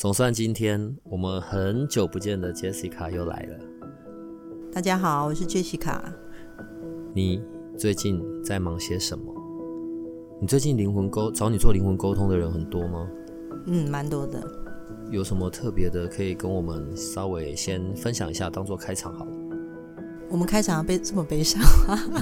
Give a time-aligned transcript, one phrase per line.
[0.00, 3.58] 总算今天我们很久不见的 Jessica 又来了。
[4.72, 6.00] 大家好，我是 Jessica。
[7.12, 7.42] 你
[7.76, 9.24] 最近在忙些什么？
[10.40, 13.06] 你最近灵魂沟找你做灵魂沟通的人很多吗？
[13.66, 14.42] 嗯，蛮多的。
[15.10, 19.32] 有什么特别的可以跟我们稍微先分享一下，当做开场好了。
[20.30, 21.62] 我们开场悲这么悲伤？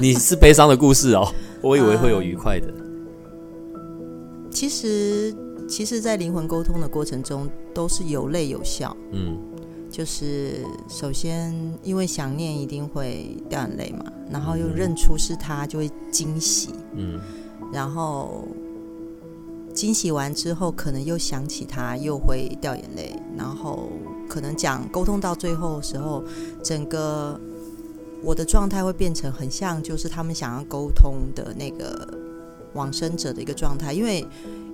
[0.02, 1.32] 你是悲伤的故事哦，
[1.62, 2.74] 我以为会有愉快的。
[4.50, 5.32] 其实。
[5.68, 8.96] 其实，在灵魂沟通的过程中，都是有泪有笑。
[9.12, 9.36] 嗯，
[9.90, 16.70] 就是首先，因为想念一定会掉眼泪嘛，然后又认出是他，就会惊喜。
[16.94, 17.20] 嗯，
[17.72, 18.48] 然后
[19.74, 23.14] 惊喜完之后，可能又想起他，又会掉眼泪。
[23.36, 23.90] 然后
[24.28, 26.24] 可能讲沟通到最后的时候，
[26.64, 27.38] 整个
[28.22, 32.08] 我的状态会变成很像，就是他们想要沟通的那个
[32.78, 34.24] 往生者的一个状态，因为。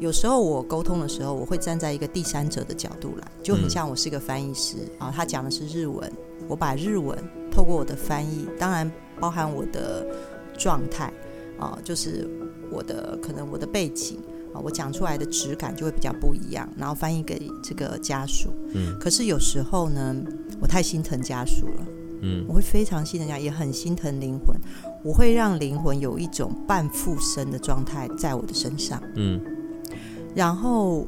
[0.01, 5.11] 有时候我沟通的时候，我会站在一个第三者的角度来，就很像我是一个翻译师啊。
[5.15, 6.13] 他讲的是日文，
[6.49, 7.17] 我把日文
[7.51, 10.05] 透过我的翻译，当然包含我的
[10.59, 11.11] 状态
[11.59, 12.29] 啊，就是
[12.71, 14.19] 我的可能我的背景
[14.53, 18.51] 啊，我讲出来的质感就会比较不一样，然后翻译给这个家属。
[18.75, 18.99] 嗯。
[18.99, 20.15] 可是有时候呢，
[20.61, 21.87] 我太心疼家属了。
[22.21, 22.45] 嗯。
[22.49, 24.55] 我会非常心疼家，也很心疼灵魂。
[25.05, 29.01] 我会让灵魂有一种半附身的状态在我的身上。
[29.15, 29.41] 嗯。
[30.35, 31.07] 然后，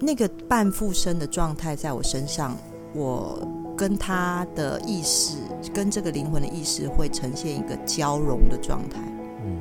[0.00, 2.54] 那个半附身的状态在我身上，
[2.94, 3.38] 我
[3.76, 5.38] 跟他的意识，
[5.72, 9.00] 跟这个灵魂的意识会呈现一个交融的状态。
[9.46, 9.60] 嗯，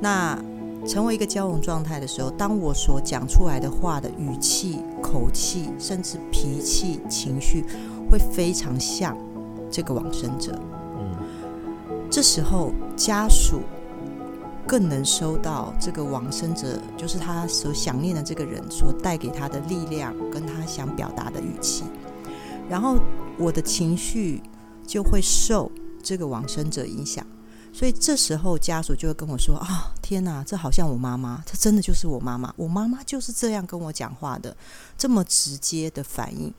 [0.00, 0.38] 那
[0.86, 7.64] 成为一个交融状态的时候，当我所讲出来的话的语气、口气，甚至脾气、情绪，
[8.08, 9.16] 会非常像
[9.68, 10.56] 这个往生者。
[12.10, 13.62] 这时候家属。
[14.68, 21.84] 更能收到这个往生者，就是他所想念的这个人所带给他的力量，跟他想表达的语气，
[22.68, 22.98] 然后
[23.38, 24.42] 我的情绪
[24.84, 25.70] 就会受
[26.02, 27.24] 这个往生者影响，
[27.72, 34.56] 所以这时候家属就会跟我说：“啊，天哪，这好像我妈妈，这真的就是我妈妈，我妈妈就是这样跟我讲话的，
[34.98, 36.52] 这么直接的反应。”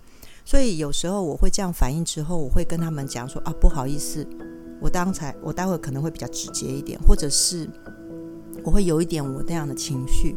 [0.45, 4.25] 所以有时候我会这样反应之后，我会跟他们讲说：“啊，不好意思，
[4.79, 7.69] 我刚才我待会可能会比较直接一点，或者是。”
[8.63, 10.35] 我会有一点我那样的情绪，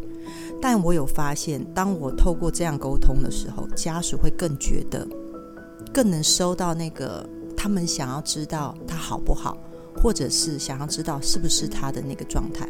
[0.62, 5.04] 但我有发现，当我透过这样沟通的时候，家属会更觉得，
[5.92, 9.58] 更能收到那个他们想要知道他好不好，
[10.00, 12.68] 或者是想要知道是不是他的那个状态。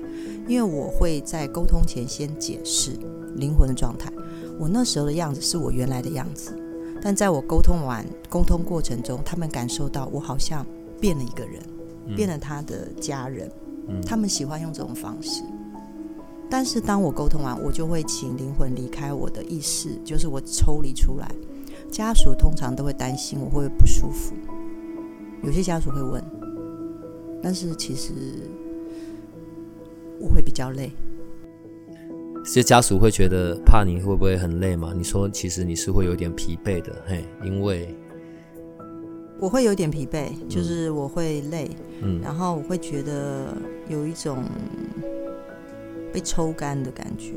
[0.48, 2.92] 因为我会在沟通前先解释
[3.34, 4.10] 灵魂的状态，
[4.58, 6.56] 我那时候的样子是我原来的样子，
[7.02, 10.64] 但在我沟通完沟通过程中，他们感受到我好像
[11.00, 11.62] 变了一个人，
[12.14, 13.50] 变了他的家人。
[14.06, 15.42] 他们喜欢用这种方式，
[16.48, 21.28] 但是当我沟通完，我就会请灵魂离开我的意识，就是我抽离出来。
[21.90, 24.36] 家属通常都会担心我会不舒服，
[25.42, 26.22] 有些家属会问，
[27.42, 28.12] 但是其实
[30.20, 30.92] 我会比较累。
[32.44, 34.92] 这些家属会觉得怕你会不会很累吗？
[34.96, 37.92] 你说其实你是会有点疲惫的，嘿，因为。
[39.40, 41.70] 我会有点疲惫，就是我会累，
[42.02, 43.56] 嗯，然后我会觉得
[43.88, 44.44] 有一种
[46.12, 47.32] 被抽干的感觉。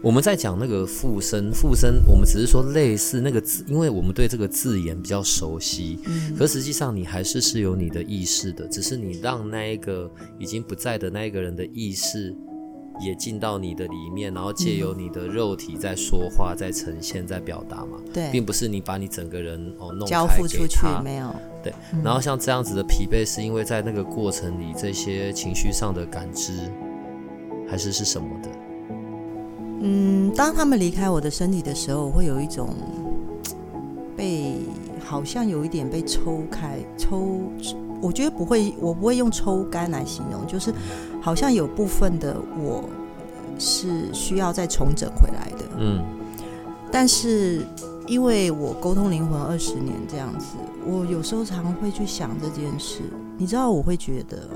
[0.00, 12.34] 我们在讲那个附身，附身，我们只是说类似那个字，因为我们对这个字眼比较熟悉，嗯，可实际上你还是是有你的意识的，只是你让那一个已经不在的那一个人的意识。
[13.02, 17.98] 也进到你的里面，然后借由你的肉体在说话、在呈现、在表达嘛。
[18.12, 21.28] 对，并不是你把你整个人哦弄交付出去，没有。
[21.62, 21.72] 对，
[22.02, 26.70] 然后像这样子的疲惫，是因为在那个过程里，这些情绪上的感知，
[27.68, 28.48] 还是是什么的？
[29.82, 32.70] 嗯，当他们离开我的身体的时候，我会有一种
[34.16, 34.54] 被
[35.04, 37.40] 好像有一点被抽开、抽。
[38.00, 40.74] 我觉得不会，我不会用抽干来形容，就是
[41.20, 42.82] 好像有部分的我
[43.58, 45.64] 是需要再重整回来的。
[45.78, 46.04] 嗯，
[46.90, 47.66] 但是
[48.06, 53.02] 因为我沟通灵魂二十年这样子，我有时候常会去想这件事。
[53.38, 54.48] 你知道，我会觉得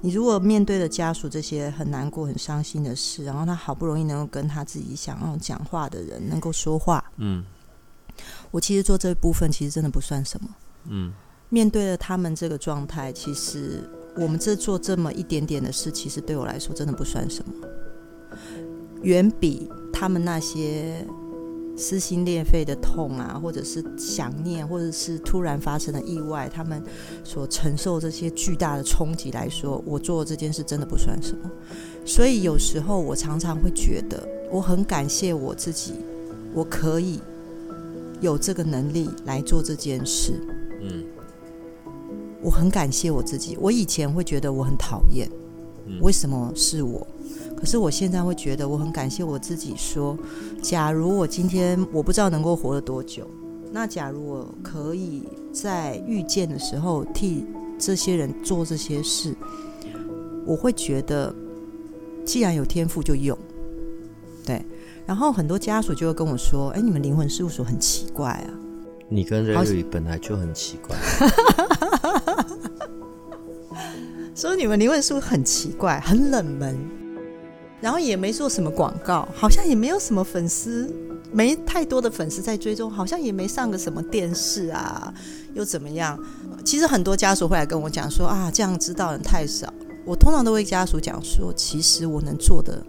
[0.00, 7.44] 你如果面对了家属这些很难过、很伤心的事，然后他好不容易能够跟他自己想要讲话的人能够说话，嗯，
[8.50, 10.48] 我其实做这部分其实真的不算什么，
[10.88, 11.12] 嗯，
[11.48, 17.52] 面对了他们这个状态，其实我们这做这么一点点的事，其实对我来说真的不算什么，
[19.02, 21.06] 远比他们那些。
[21.74, 26.80] 撕心裂肺的痛啊，或者是想念，或者是突然发生的意外，他们
[27.24, 31.50] 所承受这些巨大的冲击来说，我做这件事真的不算什么。
[32.04, 35.94] 所以有时候我常常会觉得，我很感谢我自己，
[36.52, 37.18] 我可以
[38.20, 40.34] 有这个能力来做这件事。
[42.42, 43.56] 嗯，我很感谢我自己。
[43.60, 45.30] 我以前会觉得我很讨厌，
[46.00, 47.06] 为什么是我？
[47.56, 50.18] 可是我现在会觉得我很感谢我自己，说，
[50.60, 53.24] 假如我今天我不知道能够活了多久，
[53.70, 55.22] 那假如我可以
[55.52, 57.46] 在遇见的时候替
[57.78, 59.32] 这些人做这些事，
[60.44, 61.32] 我会觉得，
[62.24, 63.38] 既然有天赋就用，
[64.44, 64.60] 对。
[65.04, 68.50] 然后很多家属就会跟我说：“哎，你们灵魂事务所很奇怪啊。”
[69.08, 70.96] 你跟瑞瑞本来就很奇怪，
[74.34, 76.78] 说你们灵魂事务很奇怪，很冷门。
[77.80, 80.88] 然后也没做什么广告，好像也没有什么粉丝，
[81.32, 85.12] 没太多的粉丝在追踪，好像也没上个什么电视啊，
[85.52, 86.16] 又怎么样？
[86.64, 89.66] 其实很多家属会来跟我讲说啊，这样知道人太少。
[90.04, 92.80] 我通常都会家属讲说，其实我能做的，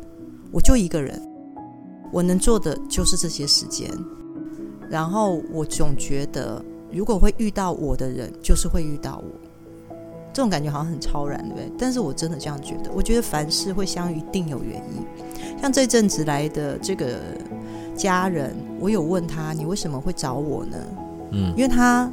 [0.52, 1.20] 我就一个人，
[2.12, 3.90] 我能做的就是这些时间。
[4.92, 6.64] 然后我总觉得，
[6.94, 9.96] 如果会遇到我的人，就是会遇到我。
[10.32, 11.72] 这种感觉好像很超然，对不对？
[11.78, 12.92] 但是我真的这样觉得。
[12.94, 15.60] 我觉得凡事会相遇，定有原因。
[15.62, 17.20] 像这阵子来的这个
[17.96, 20.78] 家人，我有问他：“你为什么会找我呢？”
[21.32, 22.12] 嗯，因为他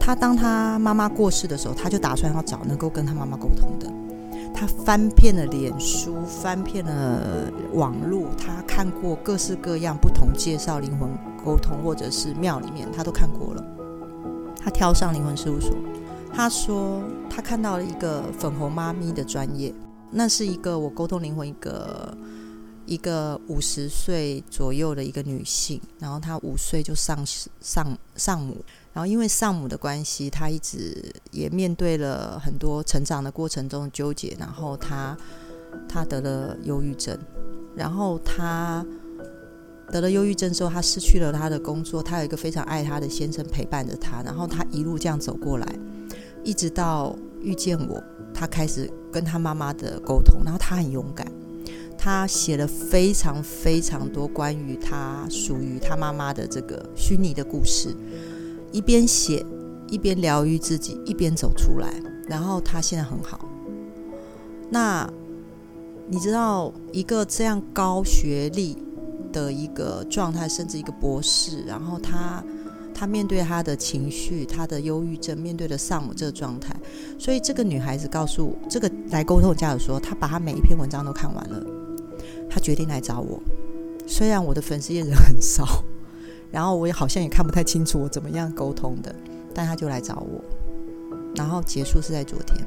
[0.00, 3.86] 他当他妈妈过世的时候，他就打算要找能够跟他妈妈沟通的。
[4.54, 11.08] 他翻遍了脸书，翻遍了网络，他看过各式各样不同介绍灵魂
[11.44, 13.64] 沟通，或者是庙里面，他都看过了。
[14.68, 15.74] 他挑上灵魂事务所。
[16.30, 19.72] 他说，他看到了一个粉红妈咪的专业，
[20.10, 22.14] 那是一个我沟通灵魂一个
[22.84, 27.18] 一个五十岁左右的一个女性，然后她五岁就上
[27.62, 28.58] 上上母，
[28.92, 35.16] 然后因为上母的关系，她一直也面对了很多成长的过程中的纠结，然后她
[35.88, 37.18] 她得了忧郁症，
[37.74, 38.84] 然后她
[39.90, 45.66] 得了忧郁症之后，她失去了她的工作，她有一个非常爱她的先生陪伴着她，然后她一路这样走过来。
[46.44, 48.02] 一直到遇见我，
[48.32, 51.26] 他开始跟他妈妈的沟通，然后他很勇敢，
[51.98, 57.94] 他写了非常非常多关于他属于他妈妈的这个虚拟的故事，
[58.72, 59.44] 一边写
[59.88, 61.92] 一边疗愈自己，一边走出来，
[62.26, 63.44] 然后他现在很好。
[64.70, 65.10] 那
[66.06, 68.78] 你知道一个这样高学历
[69.32, 72.42] 的一个状态，甚至一个博士，然后他。
[73.00, 76.74] 他面对他的情绪，他的忧郁症，面对了丧母这个状态，
[77.16, 81.64] 所以这个女孩子告诉这个来沟通家属说，她把她每一篇文章都看完了，
[82.50, 83.40] 她决定来找我。
[84.04, 85.84] 虽然我的粉丝也人很少，
[86.50, 89.14] 然后我也好像也看不太清楚我怎么样沟通的，
[89.54, 90.42] 但她就来找我。
[91.36, 92.66] 然后结束是在昨天，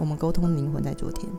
[0.00, 1.30] 我们沟通灵魂在昨天。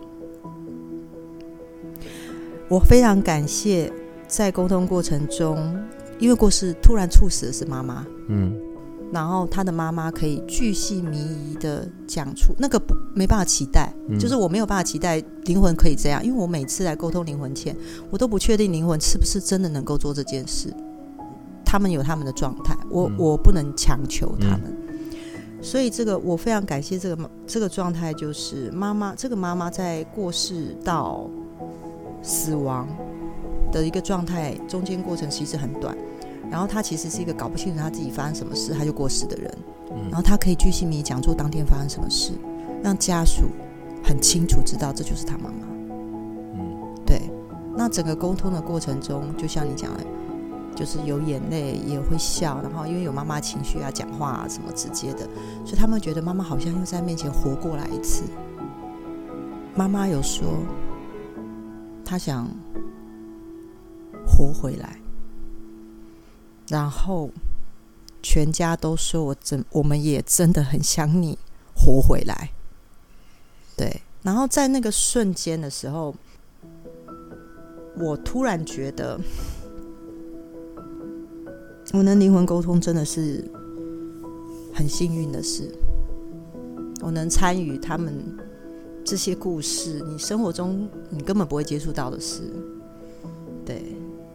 [2.69, 3.91] 我非常感谢
[4.35, 5.57] 在沟通过程中。
[6.17, 8.57] 因为过世突然猝死的是妈妈，嗯，
[9.11, 17.75] 然后他的妈妈可以巨细靡遗的讲出那个不没办法期待，就是我没有办法期待灵魂可以这样，因为我每次来沟通灵魂前，
[18.09, 20.73] 我都不确定灵魂是不是真的能够做这件事，
[21.65, 24.73] 他们有他们的状态，我我不能强求他们，
[25.61, 31.29] 所以这个我非常感谢这个这个状态，就是妈妈这个妈妈在过世到
[32.23, 32.87] 死亡。
[33.81, 35.95] 的一个状态，中间过程其实很短，
[36.49, 39.53] 然后他其实是一个搞不清楚他自己发生什么事他就过世的人，
[40.09, 42.31] 然后他可以据细迷讲出当天发生什么事，
[42.81, 43.43] 让家属
[44.01, 45.67] 很清楚知道这就是他妈妈。
[46.53, 47.21] 嗯，对。
[47.75, 50.03] 那整个沟通的过程中，就像你讲的，
[50.73, 55.27] 就是有眼泪也会笑，然后因为有妈妈情绪啊、讲话啊什么直接的，
[55.65, 58.23] 所以他们觉得妈妈好像又在面前活过来一次。
[59.75, 60.45] 妈妈有说，
[62.05, 62.47] 她想。
[64.25, 64.99] 活回来，
[66.67, 67.29] 然后
[68.21, 71.37] 全家都说我真，我们也真的很想你
[71.75, 72.51] 活回来。
[73.77, 76.15] 对，然后在那个瞬间的时候，
[77.97, 79.19] 我突然觉得，
[81.93, 83.43] 我能灵魂沟通真的是
[84.73, 85.73] 很幸运的事。
[87.01, 88.35] 我能参与他们
[89.05, 92.41] 这些故事，你生活中你根本不会接触到的事。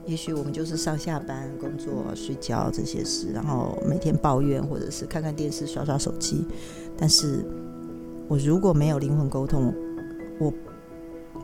[0.06, 6.44] 也许我们就是上下班、工作、睡觉这些事，然后每天抱怨，或者是看看电视、刷刷手机。
[6.96, 7.44] 但是
[8.26, 9.72] 我如果没有灵魂沟通，
[10.40, 10.52] 我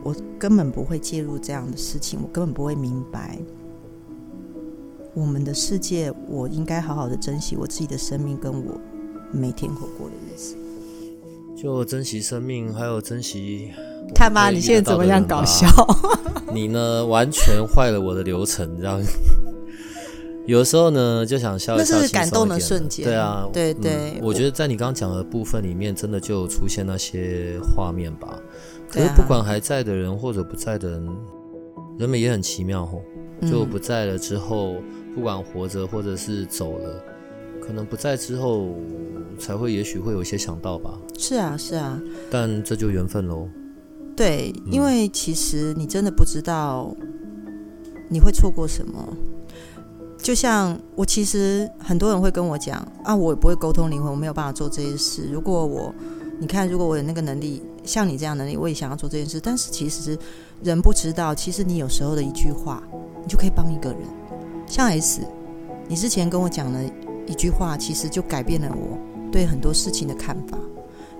[0.03, 3.39] 我根本不会介入这样的事情，我根本不会明白
[5.13, 6.11] 我们的世界。
[6.27, 8.79] 我应该好好的珍惜我自己的生命，跟我
[9.31, 10.55] 每天活过的日子。
[11.55, 13.71] 就珍惜生命，还有珍惜。
[14.15, 15.67] 看吧，你现在怎么样搞笑？
[16.53, 17.05] 你呢？
[17.05, 19.01] 完全坏了我的流程，这样。
[20.45, 23.05] 有的时候呢，就想笑一笑，那是感动的瞬间。
[23.05, 24.17] 对啊，对对。
[24.21, 28.39] 我觉得在你刚刚讲的部分里面，真的就出现那些画面吧。
[28.89, 31.17] 可是不管还在的人或者不在的人，
[31.99, 33.01] 人们也很奇妙哦。
[33.47, 34.77] 就不在了之后，
[35.13, 37.03] 不管活着或者是走了，
[37.61, 38.69] 可能不在之后。
[39.39, 40.97] 才会，也许会有一些想到吧。
[41.15, 42.01] 是啊，是啊。
[42.31, 43.47] 但这就缘分喽。
[44.17, 46.91] 对，因为其实你真的不知道
[48.09, 49.07] 你会错过什么。
[50.17, 55.29] 就像我，其实很多人会跟我讲啊，我不会沟通灵魂，我没有办法做这件事。
[55.31, 55.93] 如果我，
[56.39, 59.39] 你看，如果我有那个能力，像你这样能力，我也想要做这件事。
[59.39, 60.17] 但是其实
[60.63, 62.81] 人不知道，其实你有时候的一句话，
[63.21, 63.99] 你就可以帮一个人。
[64.65, 65.21] 像 S，
[65.87, 66.83] 你之前跟我讲的
[67.27, 68.97] 一句话，其实就改变了我。
[69.31, 70.57] 对很多事情的看法，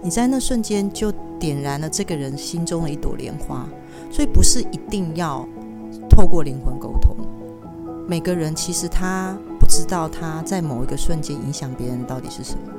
[0.01, 3.67] 你在那瞬间就点燃了这个人心中的一朵莲花，
[4.11, 5.47] 所以不是一定要
[6.09, 7.15] 透过灵魂沟通。
[8.07, 12.73] 每个人其实他不知道他在某一个瞬间影响别人到底是什么，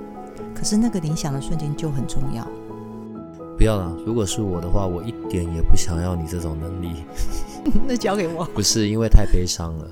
[0.55, 2.47] 可是那个影响的瞬间就很重要。
[3.59, 7.05] 不要了，如果是我的话，我一点也不想要你这种能力。
[7.87, 8.45] 那交给我。
[8.55, 9.89] 不是因为太悲伤了。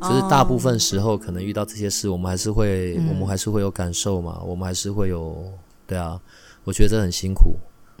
[0.00, 5.44] 就是大部分时候，可能遇到这些事，我们还是会，我们还是会有感受嘛，我们还是会有，
[5.86, 6.20] 对啊，
[6.64, 7.56] 我觉得很辛苦，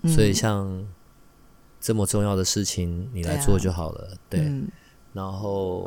[0.08, 0.86] 所以像
[1.80, 4.50] 这么重要的事情，你来做就好了，对。
[5.12, 5.86] 然后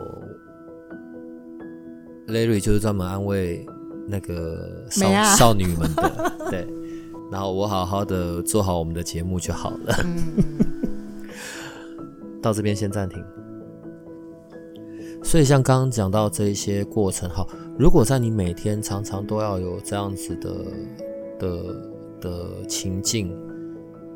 [2.28, 3.66] ，Larry 就是专门安慰
[4.08, 6.68] 那个少 少女们的，对。
[7.32, 9.96] 然后我好好的做好我们的节目就好了。
[12.40, 13.24] 到这边先暂停。
[15.24, 20.54] 所以，像刚刚讲到这一些过程，好，如果在你每天常常都要有这样子的
[21.40, 21.64] 的
[22.26, 23.32] 的情境，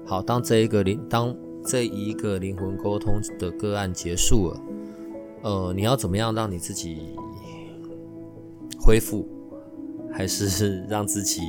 [0.05, 4.61] 好，当这一个灵，当这一个灵魂沟通的个案结束了，
[5.43, 7.15] 呃，你要怎么样让你自己
[8.79, 9.27] 恢复，
[10.11, 11.41] 还是 让自己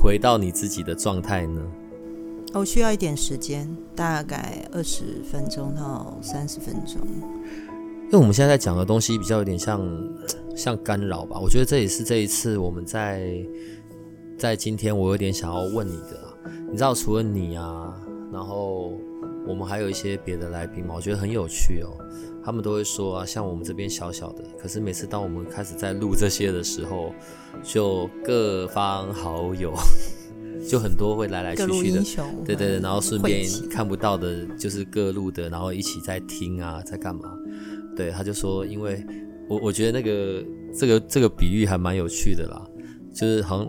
[0.00, 1.60] 回到你自己的状态呢？
[2.54, 7.00] 我需要一点时间，大概二十分钟到三十分钟。
[8.06, 9.82] 因为我们现在在讲的东西比较有点像
[10.56, 13.44] 像干扰吧，我觉得这也是这一次我们在
[14.38, 16.16] 在今天我有点想要问你的，
[16.70, 17.92] 你知道除了你啊，
[18.32, 18.92] 然后
[19.44, 21.90] 我们还有一些别的来宾嘛，我觉得很有趣哦。
[22.44, 27.12] 他们都会说啊，像我们这边小小的，可是每次当我们开始在录这些的时候，
[27.64, 29.74] 就各方好友
[30.68, 32.00] 就很多会来来去去的，
[32.44, 37.22] 对对对，然后顺便看不到的就是各路的，然后一起在听啊，在干嘛？
[37.96, 39.04] 对，他就说，因为
[39.48, 42.64] 我我觉得那个这个这个比喻还蛮有趣的啦，
[43.12, 43.68] 就是好像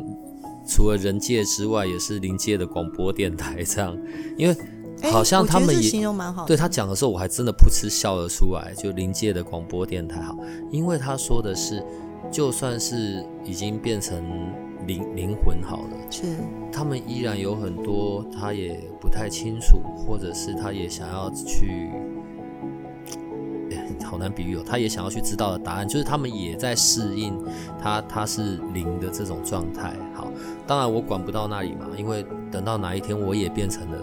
[0.69, 3.97] 除了人界之外，也是灵界的广播电台这样，
[4.37, 4.55] 因为
[5.11, 6.45] 好像他们也形容蛮好。
[6.45, 10.37] 对他讲的时候，我还真的噗嗤笑了出来，就灵界的广播电台好，
[10.71, 11.83] 因为他说的是，
[12.31, 14.23] 就算是已经变成
[14.85, 16.27] 灵灵魂好了，是
[16.71, 21.89] 他们依然有很多他也不太清楚，或者是他也想要去。
[24.01, 27.37] 好难比喻哦，他也想要去知道的答案，就是他们也在适应
[27.79, 29.93] 他他是零的这种状态。
[30.69, 33.97] 好，当然我管不到那里嘛，因为等到哪一天我也变成了，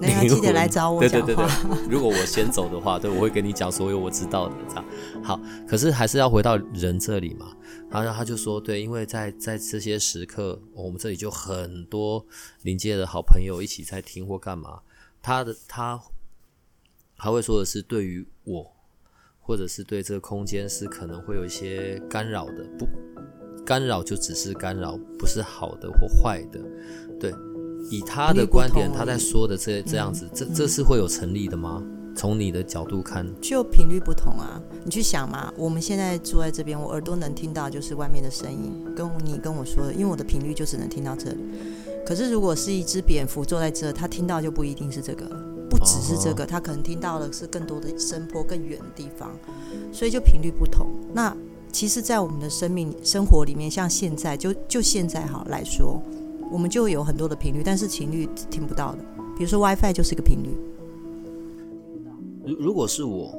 [0.00, 1.48] 那要记得来找我讲话。
[1.88, 4.54] 如果我先走的话，对，我会跟你讲所有我知道的。
[4.68, 4.84] 这样
[5.22, 7.56] 好，可是还是要回到人这里嘛。
[7.88, 12.26] 然后他就说，对，因为在在这些时刻，我们这里就很多
[12.62, 14.80] 临界的好朋友一起在听或干嘛。
[15.22, 16.00] 他的他。
[17.16, 18.72] 他会说的是，对于我，
[19.40, 22.64] 或者是对这个空间，是可能会有一些干扰的。
[22.76, 22.84] 不，
[23.72, 26.60] 干扰就只是干扰，不是好的或坏的。
[27.18, 27.34] 对，
[27.88, 31.82] 以他的观点，他在说的这这样子，这这是会有成立的吗？
[32.14, 34.60] 从你的角度看，就频率不同啊。
[34.84, 41.38] 你去想嘛，我们现在坐在这边，我耳朵能听到就是外面的声音，跟你跟我说的，因为我的频率就只能听到这里。
[42.04, 45.24] 可是如果是一只蝙蝠坐在这，他听到就不一定是这个。
[45.70, 49.34] 不只是这个，他可能听到的是更多的声波、更远的地方，
[49.90, 50.88] 所以就频率不同。
[51.14, 51.34] 那
[51.72, 56.00] 其实，在我们的生命生活里面，像现在就就现在哈来说，
[56.50, 58.98] 我们就有很多的频率，但是频率听不到的。
[59.36, 60.50] 比如说 WiFi 就是一个频率。
[62.44, 63.34] 如如果是我，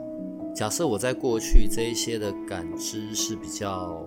[0.56, 4.04] 假设我在过去这一些的感知是比较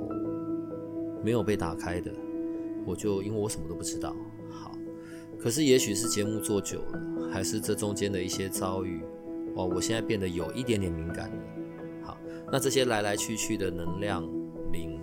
[1.25, 2.11] 没有被打开的，
[2.85, 4.15] 我就因为我什么都不知道。
[4.51, 4.73] 好，
[5.39, 9.01] 可是也许是节目做久了，还是这中间的一些遭遇，
[9.55, 11.31] 哦，我现在变得有一点点敏感。
[12.47, 14.23] 好，那这些来来去去的能量
[14.73, 14.99] 灵，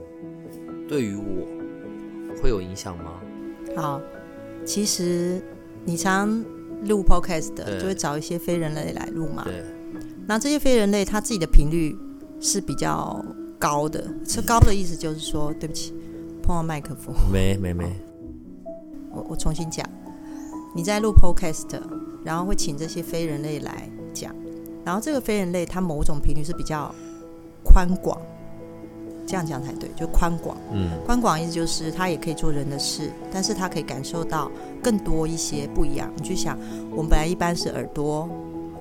[0.88, 3.22] 对于我会有影响吗？
[3.76, 4.02] 好，
[4.66, 5.42] 其实
[5.86, 6.44] 你常
[6.86, 9.44] 录 Podcast 的，就会找一些非人类来录嘛。
[9.44, 9.64] 对。
[10.26, 11.94] 那这些非人类他自己的频率
[12.40, 13.24] 是比较
[13.60, 15.94] 高的，这高的意思就是说，对不起，
[16.42, 17.14] 碰到麦克风。
[17.32, 17.94] 没没没。
[19.12, 19.88] 我我重新讲，
[20.74, 21.80] 你在录 Podcast，
[22.24, 24.34] 然后会请这些非人类来讲，
[24.86, 26.94] 然后这个非人类他某种频率是比较
[27.64, 28.18] 宽广。
[29.26, 30.58] 这样讲才对，就宽广。
[30.74, 34.52] 嗯，宽广意思就是他也可以做人的事，但是他可以感受到
[34.84, 36.12] 更多一些不一样。
[36.18, 36.58] 你去想，
[36.92, 38.30] 我们本来一般是耳朵，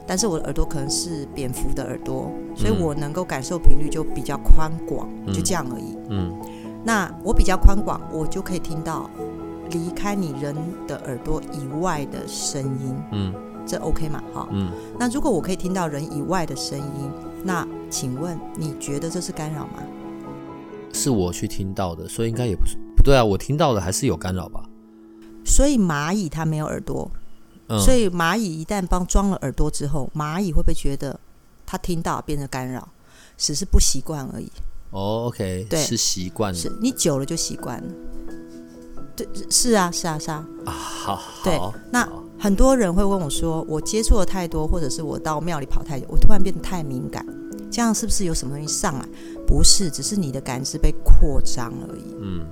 [0.04, 5.96] 但是我的耳朵可能是蝙蝠的耳朵，所以我能够感受频率就比较宽广，就这样而已。
[6.10, 6.34] 嗯，
[6.84, 9.08] 那我比较宽广，我就可以听到
[9.70, 10.54] 离开你人
[10.88, 12.96] 的耳朵以外的声音。
[13.12, 13.32] 嗯，
[13.64, 14.20] 这 OK 嘛？
[14.34, 14.48] 哈。
[14.50, 17.10] 嗯，那如果我可以听到人以外的声音，
[17.44, 19.82] 那请问你觉得这是干扰吗？
[20.92, 23.24] 是我去听到的，所以应该也不是不对啊。
[23.24, 24.62] 我听到的还是有干扰吧。
[25.44, 27.10] 所以蚂蚁它没有耳朵，
[27.80, 31.18] 所以蚂蚁一旦帮装了耳朵之后，蚂蚁会不会觉得
[31.64, 32.86] 它听到变成干扰，
[33.36, 34.50] 只是不习惯而已？
[34.90, 37.92] 哦，OK，对，是习惯，是你久了就习惯了。
[39.14, 40.46] 对，是啊，是啊，是啊。
[40.64, 41.58] 啊，好，对。
[41.90, 47.24] 那很多人会问我说，我接触的太多，或者是我到庙里跑太久，我突然变得太敏感。
[47.70, 49.08] 这样是不是有什么东西上来？
[49.46, 52.14] 不是，只是你的感知被扩张而已。
[52.20, 52.46] 嗯，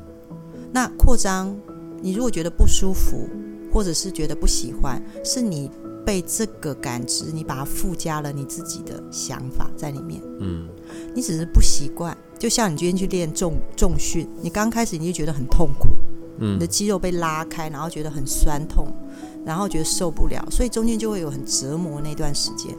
[0.73, 1.55] 那扩张，
[2.01, 3.29] 你如果觉得不舒服，
[3.71, 5.71] 或者是觉得不喜欢，是你
[6.07, 10.23] 被这个感知，你把它附加了你自己的想法在里面。
[10.39, 10.67] 嗯，
[11.15, 15.89] 你只是不习惯，就像你今天去练重重训，你刚开始你就觉得很痛苦，
[16.41, 18.89] 嗯，你的肌肉被拉开，然后觉得很酸痛，
[19.45, 22.75] 然后觉得受不了，所以中间就会有很折磨那段时间。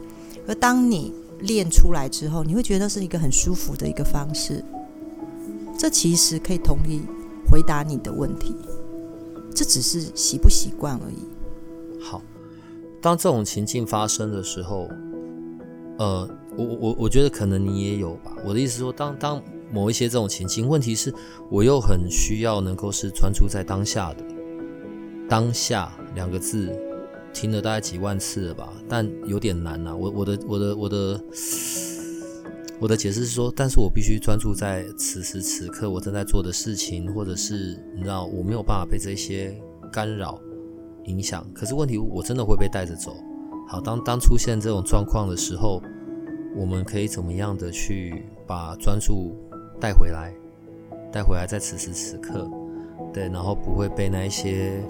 [0.46, 4.62] 而当你练出来之后，你会觉得是一个很舒服的一个方式。
[5.78, 7.02] 这其实可以同意
[7.50, 8.54] 回答你的问题，
[9.54, 11.98] 这只是习不习惯而已。
[12.00, 12.20] 好，
[13.00, 14.88] 当这种情境发生的时候，
[15.98, 18.32] 呃，我我我觉得可能你也有吧。
[18.44, 21.12] 我的意思说，当当某一些这种情境，问题是
[21.50, 24.24] 我又很需要能够是专注在当下的
[25.28, 26.70] 当下两个字。
[27.34, 29.96] 听了大概几万次了吧，但有点难呐。
[29.96, 31.24] 我我的我的我的
[32.78, 39.58] 我的解释是说，但是我必须专注在此时此刻我正在做的事情，或者是你知道我没有办法被这些
[39.90, 40.38] 干扰
[41.04, 41.42] 影响。
[41.54, 43.16] 可是问题我真的会被带着走。
[43.66, 45.82] 好，当当出现这种状况的时候，
[46.54, 49.34] 我们可以怎么样的去把专注
[49.82, 50.32] 带回来，
[51.10, 52.48] 带回来在此时此刻，
[53.12, 54.80] 对，然后不会被那一些。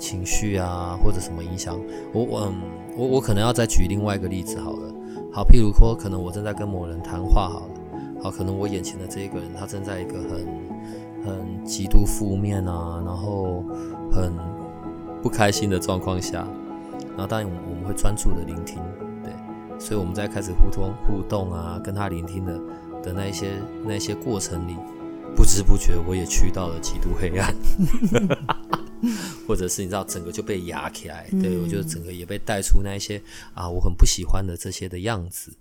[0.00, 1.76] 情绪啊，或者什么影响，
[2.12, 2.54] 我我嗯，
[2.96, 4.94] 我我可能要再举另外一个例子好了。
[5.32, 10.46] 好，譬如说，可能我正在跟某人谈话好了，好，可能我眼前的这一个人，他正在一个很
[11.26, 13.64] 很极度负面啊，然后
[14.12, 14.32] 很
[15.20, 16.46] 不开心的状况下，
[17.08, 18.78] 然后当然我们会专注的聆听，
[19.24, 19.32] 对，
[19.80, 22.56] 所以我们在开始互通互动啊，跟他聆听的
[23.02, 24.76] 的那一些那一些过程里，
[25.36, 27.54] 不知不觉我也去到了极度黑暗。
[29.46, 33.22] 或者是你知道整个就被压起来，对我就整个也被带出那一些
[33.54, 35.56] 啊我很不喜欢的这些的样子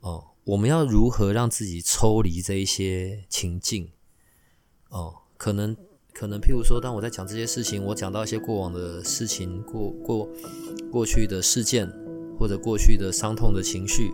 [0.00, 0.24] 哦。
[0.44, 3.90] 我们要如何让自己抽离这一些情境？
[4.88, 5.76] 哦，可能
[6.14, 10.28] 可能譬如说，当我在讲这些事情，我讲到一些过往的事情，过过
[10.90, 11.92] 过去的事件
[12.38, 14.12] 或者过去的伤痛的情绪，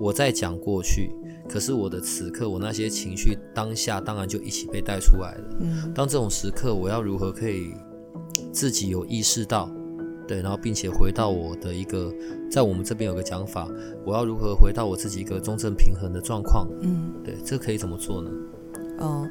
[0.00, 1.10] 我在讲过去。
[1.46, 5.44] 可是我的此刻，我那些情绪当下当然就一起被带出来了。
[5.60, 7.74] 嗯，当这种时刻，我要如何可以
[8.50, 9.70] 自己有意识到，
[10.26, 12.10] 对，然后并且回到我的一个，
[12.50, 13.68] 在我们这边有个讲法，
[14.06, 16.66] 我要如何回到我自己一个中正平衡的状况？
[16.80, 18.30] 嗯，对，这可以怎么做呢？
[19.00, 19.28] 哦，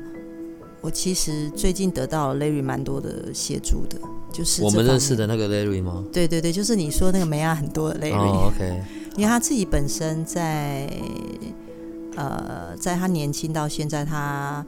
[0.82, 3.98] 我其实最近得到 Larry 蛮多的协助的，
[4.32, 6.06] 就是我们认识的那个 Larry 吗？
[6.14, 8.48] 对对对，就是你说那个梅亚很多的 Larry。
[8.48, 8.84] OK，
[9.16, 10.90] 因为他自己本身在。
[12.16, 14.64] 呃，在他年轻到现在，他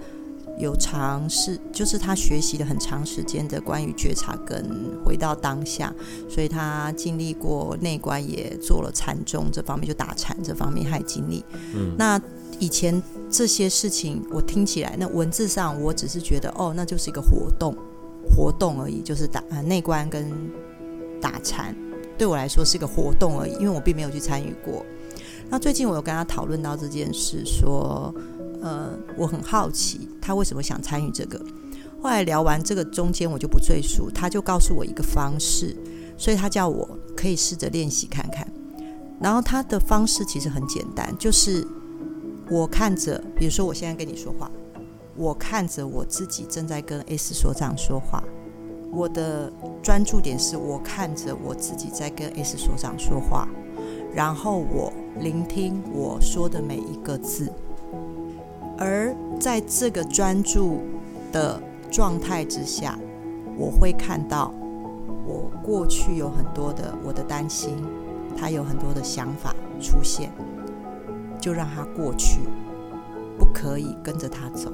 [0.58, 4.66] 有尝试，就是他学习了很长时间的关于觉察跟
[5.06, 5.94] 回到当下，
[6.28, 11.46] 所以他经历过内观，也做了禅宗这方面，就打禅这方面还经历。
[11.76, 12.20] 嗯，那
[12.58, 17.78] 以前这些事情我听起来，那文字上我只是觉得，哦，那就是一个活动，
[18.36, 20.34] 活动而已，就是打呃内观跟
[21.22, 21.76] 打禅，
[22.18, 24.86] 对我来说是个活动而已，因为我并没有去参与过。
[25.50, 28.14] 那最近我有跟他讨论到这件事，说
[28.62, 31.40] 呃我很好奇他为什么想参与这个。
[32.02, 35.76] 后来聊完这个中间我就不赘述，他就告诉我一个方式，
[36.18, 38.48] 所以他叫我可以试着练习看看。
[39.20, 41.66] 然后他的方式其实很简单，就是
[42.50, 44.52] 我看着，比如说我现在跟你说话，
[45.16, 48.24] 我看着我自己正在跟 S 所长说话，
[48.96, 49.52] 我的
[49.84, 53.48] 专注点是我看着我自己在跟 S 所长说话，
[54.14, 57.52] 然后我聆听我说的每一个字，
[58.78, 60.80] 而在这个专注
[61.32, 62.98] 的状态之下，
[63.58, 64.54] 我会看到
[65.28, 67.76] 我过去有很多的我的担心。
[68.38, 70.30] 他有很多的想法出现，
[71.40, 72.42] 就让他过去，
[73.40, 74.74] 不可以跟着他走。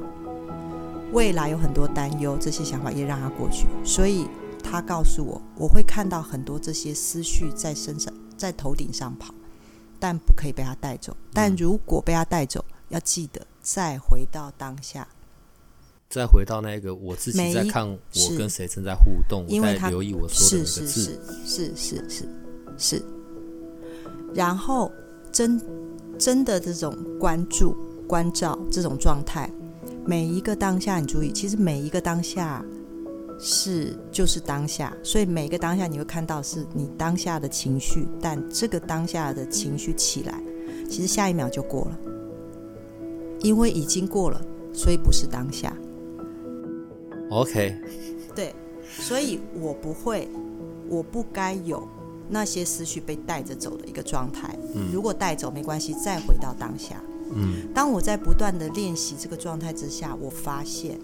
[1.11, 3.67] 未来有很多担忧，这些想法也让他过去。
[3.83, 4.27] 所以
[4.63, 9.33] 他告诉我，我会看到很多这些思绪在身上，在头顶上跑，
[9.99, 11.15] 但不可以被他带走。
[11.33, 15.07] 但如果被他带走，要记得再回到当下，
[16.09, 22.29] 再回到那个我自己在看我跟谁正在互动，我在留意我说的每个字，是是是
[22.77, 23.05] 是。
[24.33, 24.91] 然后，
[25.31, 25.61] 真
[26.17, 27.75] 真的这种关注、
[28.07, 29.51] 关照这种状态，
[30.05, 32.63] 每一个当下，你注意，其实每一个当下
[33.39, 40.41] 是就是当下，所以每个当下你会看到是你当下的情绪，但这个当下的情绪起来，
[40.89, 41.99] 其实下一秒就过了，
[43.41, 44.41] 因为已经过了，
[44.73, 45.75] 所以不是当下。
[47.29, 47.75] OK，
[48.35, 50.27] 对，所以我不会，
[50.89, 51.87] 我不该有。
[52.33, 54.57] 那些思绪被带着走的一个状态，
[54.93, 56.95] 如果带走没关系，再回到当下。
[57.33, 60.99] 嗯，当我在不断的练习这个状态之下，我发现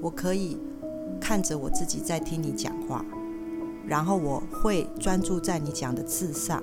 [0.00, 0.56] 我可以
[1.20, 3.04] 看着我自己在听你讲话，
[3.86, 6.62] 然后我会专注在你讲的字上，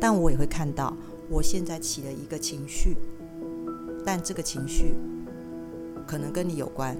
[0.00, 0.96] 但我也会看到
[1.28, 2.96] 我现在起了一个情绪，
[4.04, 4.94] 但这个情绪
[6.06, 6.96] 可能跟你有关，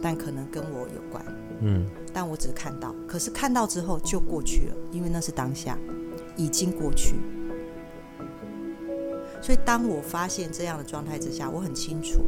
[0.00, 1.24] 但可能跟我有关。
[1.60, 1.86] 嗯。
[2.14, 5.78] 但我只是看到，可是看到之后就过去了，因为那是当下，
[6.36, 7.14] 已经过去。
[9.42, 12.22] 所以当我发现这样的状态之下，我很清楚，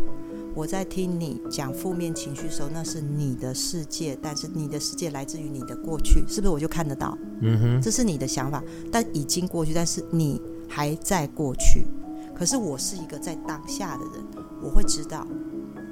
[0.53, 6.49] 我在听你讲负面情绪的时候，那是你的世界，但是你的世界来自于你的过去，是不是？
[6.49, 11.87] 我就看得到，嗯哼，这是你的想法，但已经过去，但是你还在过去。
[12.35, 15.25] 可是我是一个在当下的人，我会知道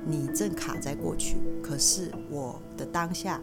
[0.04, 3.40] 你正卡在过去，可是我的当下。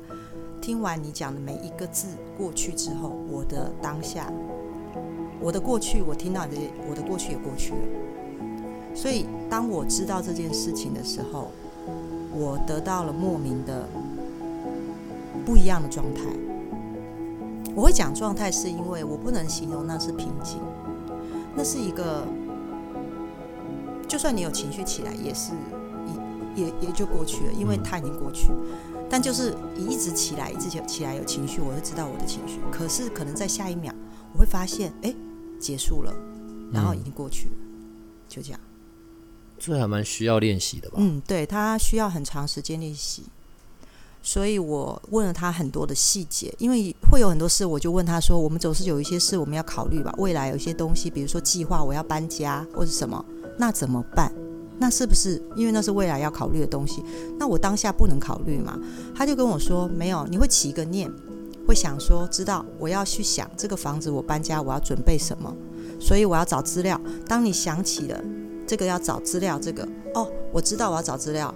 [0.61, 4.29] 听完你讲的每一个字过去之后，我的当下，
[5.41, 7.77] 我的过去，我听到你的，我的过去也过去了。
[8.93, 11.51] 所以，当我知道这件事情的时候，
[12.33, 13.87] 我得到了莫名的
[15.45, 16.21] 不一样的状态。
[17.75, 20.59] 我会讲状态，是因为我不能形容那是平静，
[21.55, 22.25] 那是一个，
[24.07, 25.53] 就算你有情绪起来，也是
[26.55, 28.49] 也也也就过去了，因为它已经过去。
[29.09, 32.59] 但就是一直起来，一直起起来有情绪，我会知道我的情绪。
[32.71, 33.93] 可是可能在下一秒，
[34.33, 35.13] 我会发现，哎，
[35.59, 36.13] 结束了，
[36.71, 37.55] 然后已经过去了，
[38.27, 38.59] 就这样。
[39.59, 40.95] 这还蛮需要练习的吧？
[40.99, 43.23] 嗯，对他需要很长时间练习。
[44.21, 50.13] 所以我问了他很多的细节，因为会有很多事，我就问他说：“我们总是有一些事我们要考虑吧？
[50.17, 53.23] 未来有一些东西，比如说计划，我要搬家或者什么，
[53.57, 54.31] 那怎么办？”
[54.81, 57.03] 那是不是因为那是未来要考虑的东西？
[57.37, 58.79] 那我当下不能考虑嘛？
[59.13, 61.11] 他就跟我说没有，你会起一个念，
[61.69, 65.55] 会想说知道我要去想这个房子我搬家我要准备什么，
[65.99, 66.99] 所以我要找资料。
[67.27, 68.19] 当你想起了
[68.65, 71.53] 这个要找资料，这个哦，我知道我要找资料，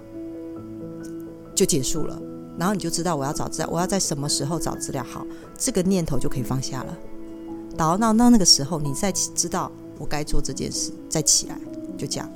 [1.52, 2.16] 就结束了。
[2.56, 5.02] 然后你就知道我要找资料，我要在什么时候找资料？
[5.02, 5.26] 好，
[5.58, 6.96] 这个念头就可以放下了。
[7.76, 11.58] 到到那那个时候，你再知道我该做这件事，再起来，
[11.98, 12.32] 就这样。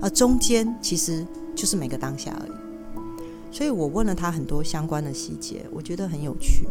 [0.00, 6.66] 而中间其实就是每个当下而已，所以我问了他很多相关的细节，我觉得很有趣。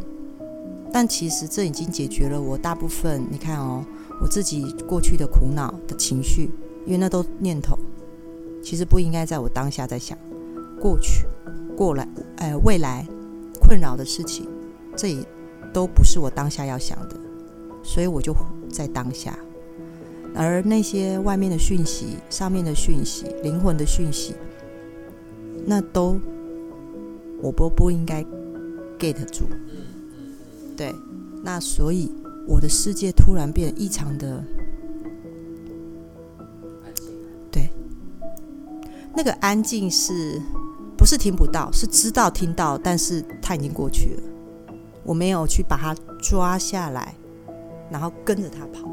[0.98, 3.86] 但其实这已经解决了我大部分，你看哦，
[4.20, 6.50] 我自己过去的苦恼的情绪，
[6.88, 7.78] 因为那都念头，
[8.64, 10.18] 其实不应该在我当下在想
[10.82, 11.28] 过去、
[11.78, 13.06] 过来、哎未来
[13.62, 14.48] 困扰的事情，
[14.96, 15.24] 这也
[15.72, 17.16] 都不是我当下要想的，
[17.84, 18.36] 所以我就
[18.68, 19.38] 在当下。
[20.34, 24.34] 而那些外面的讯息、上面的讯息、灵魂的讯息，
[25.64, 26.20] 那都
[27.40, 28.26] 我不不应该
[28.98, 29.46] get 住。
[30.78, 30.94] 对，
[31.44, 32.10] 那所以
[32.48, 34.44] 我的世界突然变得异常的
[37.52, 37.70] 对，
[39.16, 40.40] 那个安静是
[40.96, 44.24] 不是听不到，是知道听到，但是它已经过去了。
[45.04, 47.16] 我没有去把它抓下来，
[47.90, 48.88] 然后跟着它跑。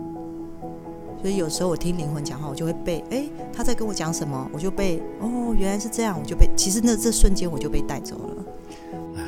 [1.21, 8.45] 所以有时候我听灵魂讲话，我就会被哎他在跟我讲什么，我就被哦原来是这样，我就被其实那这瞬间我就被带走了。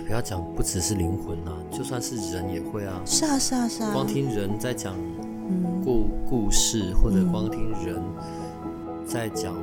[0.06, 3.00] 哎，不要讲不只是灵魂啊，就算是人也会啊。
[3.04, 3.92] 是啊是啊是啊。
[3.92, 4.94] 光听人在讲
[5.84, 8.00] 故故事，或者光听人
[9.04, 9.54] 在讲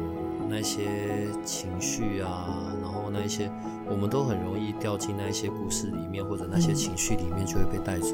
[0.50, 3.50] 那些情绪啊，然后那一些
[3.90, 8.14] 我们都很容易掉进那一些故事里面，或者那些情绪里面，就会被带走。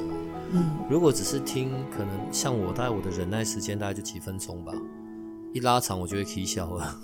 [0.51, 4.71] 嗯，如果只是听，可能像我，大概我的忍耐时间大概就几分钟吧，
[5.53, 6.95] 一拉长我就会啼笑了。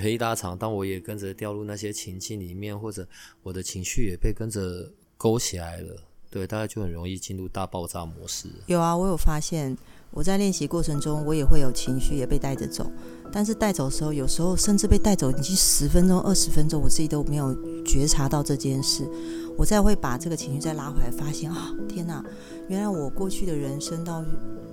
[0.00, 3.06] 对，一拉长，当我也跟着掉入那些情境里面，或者
[3.42, 5.96] 我的情绪也被跟着勾起来了，
[6.30, 8.48] 对，大家就很容易进入大爆炸模式。
[8.66, 9.76] 有啊，我有发现，
[10.12, 12.88] 我在练习过程中，我也会有情绪也被带着走，
[13.32, 19.04] 但是带走的时候，有时候甚至被带走已经十分钟、二十分钟，我自己都没有觉察到这件事。
[19.56, 22.24] 我再会把这个情绪再拉回来，发现啊，天哪！
[22.68, 24.24] 原来我过去的人生到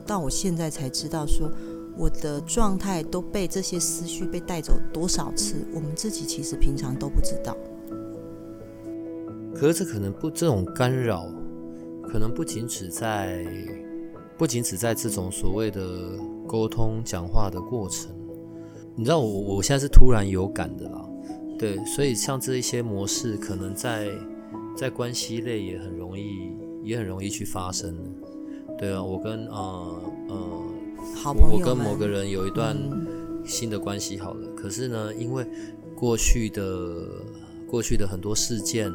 [0.05, 1.51] 到我现在才知道，说
[1.97, 7.55] 我的状态都被这些思绪被带走多少次，我们自己其实平常都不知道。
[9.53, 11.25] 可是可能不这种干扰，
[12.03, 13.45] 可能不仅只在
[14.37, 18.11] 不仅只在这种所谓的沟通讲话的过程。
[18.95, 21.05] 你知道我我现在是突然有感的啦，
[21.57, 24.09] 对，所以像这一些模式，可能在。
[24.77, 26.51] 在关系类也很容易，
[26.83, 27.95] 也很容易去发生。
[28.77, 30.61] 对啊，我跟呃呃，
[31.13, 32.75] 好朋友，我跟某个人有一段
[33.45, 34.47] 新的关系，好了。
[34.55, 35.45] 可是呢，因为
[35.95, 37.07] 过去的
[37.67, 38.91] 过去的很多事件，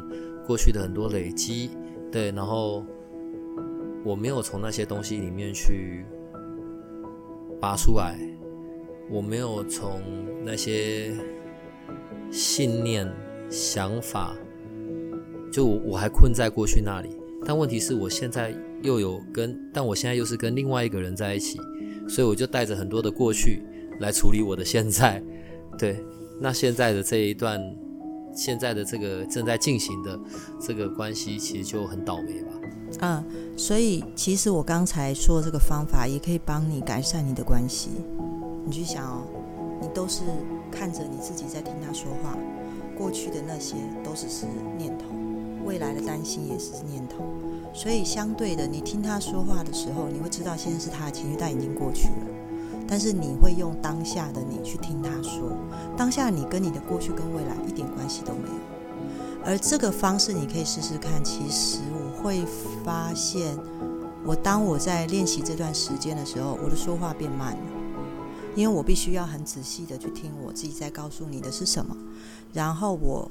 [0.46, 1.70] 过去的很多累积，
[2.10, 2.84] 对，然后
[4.04, 6.04] 我没有从那些东西里面去
[7.60, 8.18] 拔出来，
[9.10, 10.00] 我没有从
[10.44, 11.12] 那些
[12.30, 13.10] 信念、
[13.48, 14.34] 想法。
[15.52, 17.08] 就我我还困在过去那里，
[17.44, 21.58] 但问题是我现在又有跟，但我现在又是跟另外一个人在一起，
[22.10, 23.62] 所以我就带着很多的过去
[24.00, 25.22] 来处理我的现在。
[25.78, 26.04] 对，
[26.40, 27.60] 那现在的这一段，
[28.34, 30.18] 现在的这个正在进行的
[30.60, 32.52] 这个关系，其实就很倒霉吧。
[33.02, 33.24] 嗯，
[33.56, 37.90] 所以其实我刚才说的这个方法，也可以帮你改善你的关系。
[38.66, 39.22] 你去想哦，
[39.80, 40.24] 你都是
[40.70, 42.36] 看着你自己在听他说话，
[42.98, 44.44] 过去的那些都只是
[44.76, 45.04] 念头。
[45.64, 47.22] 未来的担心也是念头，
[47.72, 52.26] 所以相对的，你听他说话的时候，你会知道现在是他的情绪，但已经过去了。
[52.86, 55.56] 但是你会用当下的你去听他说，
[55.96, 58.54] 当下你跟你的过去跟未来一点关系都没有。
[59.44, 61.22] 而这个方式你可以试试看。
[61.24, 62.44] 其实我会
[62.84, 63.56] 发现，
[64.26, 67.62] 我当我在练习这段时间的时候，我的说话变慢了，
[68.56, 71.96] 因为我必须要很仔细的去听我自己在告诉你的是什么，
[72.52, 73.30] 然后我。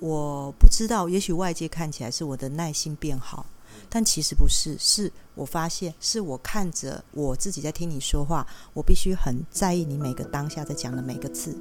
[0.00, 3.46] 我不知道，也许外界看起来是我的耐心变好，
[3.88, 4.76] 但其实不是。
[4.78, 11.56] 是我发现，是我看着我自己在听你说话，我必须很在意你每个当下在讲的每个字，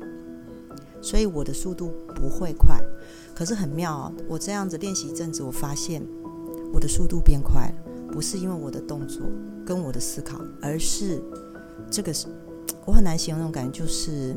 [1.02, 2.82] 所以我的速度不会快。
[3.34, 6.06] 可是很妙哦，我这样子练习一阵子，我发现
[6.74, 9.22] 我的速度变快了，不是因为我的动作
[9.66, 11.22] 跟我的思考，而是
[11.90, 12.28] 这个是
[12.86, 14.36] 我很难形容那种感觉，就是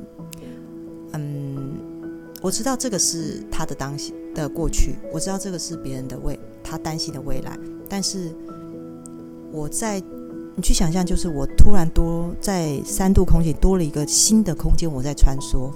[1.15, 1.96] 嗯。
[2.43, 8.31] 我知道这个是他的当下的过去，我知道这个是别人的未他担心的未来，但是
[9.51, 10.01] 我在
[10.55, 15.71] 你去想象，就是我突然多在三度空间多了一个新的空间，我在穿梭，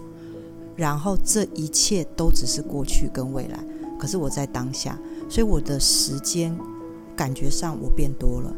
[0.77, 3.59] 然后这一切都只是过去跟未来，
[3.99, 4.97] 可是我在当下，
[5.29, 6.57] 所以我的时间
[7.17, 8.55] 感觉上我变多了，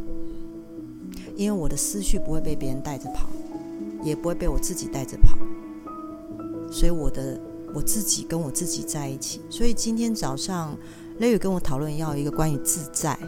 [1.36, 3.28] 因为我的思绪不会被别人带着跑，
[4.02, 5.38] 也不会被我自己带着跑，
[6.70, 7.40] 所以我的。
[7.74, 10.76] 我自己跟我自己在一起，所以今天早上
[11.18, 13.18] 雷雨跟我讨论要一个关于自在，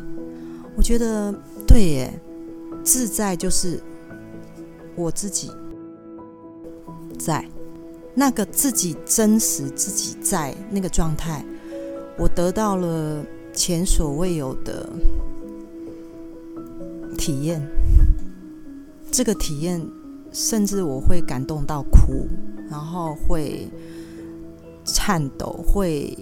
[0.77, 1.35] 我觉得
[1.67, 2.21] 对耶，
[2.83, 3.81] 自在就是
[4.95, 5.51] 我自己
[7.19, 7.45] 在。
[8.15, 11.45] 那个自己真实自己在那个状态，
[12.17, 14.89] 我得到了前所未有的
[17.19, 17.61] 体验，
[19.11, 19.85] 这个体验
[20.33, 22.29] 甚至我会感动到哭，
[22.71, 23.69] 然后会。
[24.85, 26.17] 颤抖会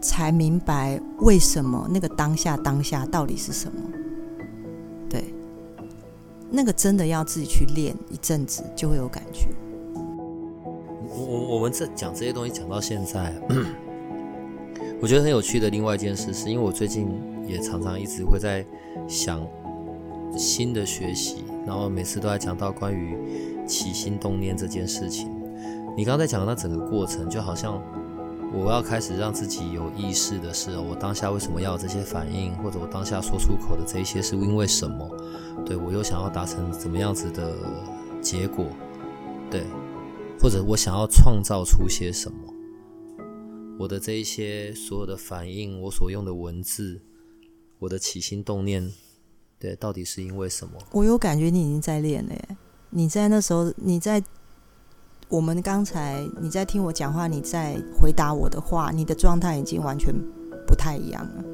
[0.00, 3.80] 才明白为什么那个当下当下到底是什么？
[5.08, 5.32] 对，
[6.50, 9.48] 那个真的要自己去练一阵子就会有感觉。
[11.08, 13.32] 我我我们这讲这些东西讲到现在，
[15.00, 15.70] 我觉得很有趣的。
[15.70, 17.08] 另外一件事是因为我最近
[17.46, 18.64] 也常常一直会在
[19.08, 19.40] 想
[20.36, 23.16] 新的学习，然后每次都在讲到关于
[23.66, 25.30] 起心动念这件事情。
[25.96, 27.82] 你刚才讲的那整个过程，就好像
[28.52, 35.08] 我要开始让自己有意识的是，我当下为什么要有这些反应，或者我当下说出口的这一些是因为什么？
[35.64, 37.54] 对我又想要达成怎么样子的
[38.20, 38.66] 结果？
[39.50, 39.64] 对，
[40.38, 42.38] 或者我想要创造出些什么？
[43.78, 47.00] 我的这一些所有的反应，我所用的文字，
[47.78, 48.92] 我的起心动念，
[49.58, 50.74] 对，到底是因为什么？
[50.92, 52.56] 我有感觉你已经在练了，耶，
[52.90, 54.22] 你在那时候，你在。
[55.28, 60.14] 我们刚才你在听我讲话，你在回答我的话，你的状态已经完全
[60.66, 61.44] 不太一样了。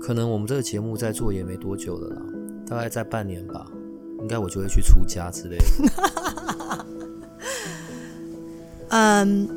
[0.00, 2.22] 可能我们这个节目在做也没多久了啦，
[2.68, 3.66] 大概在半年吧，
[4.20, 6.84] 应该我就会去出家之类的。
[8.90, 9.48] 嗯，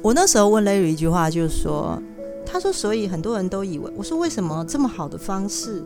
[0.00, 2.00] 我那时候问 Larry 一句话，就是说，
[2.46, 5.82] 他说，所以很多人都以为，我说为什么这么好的方式？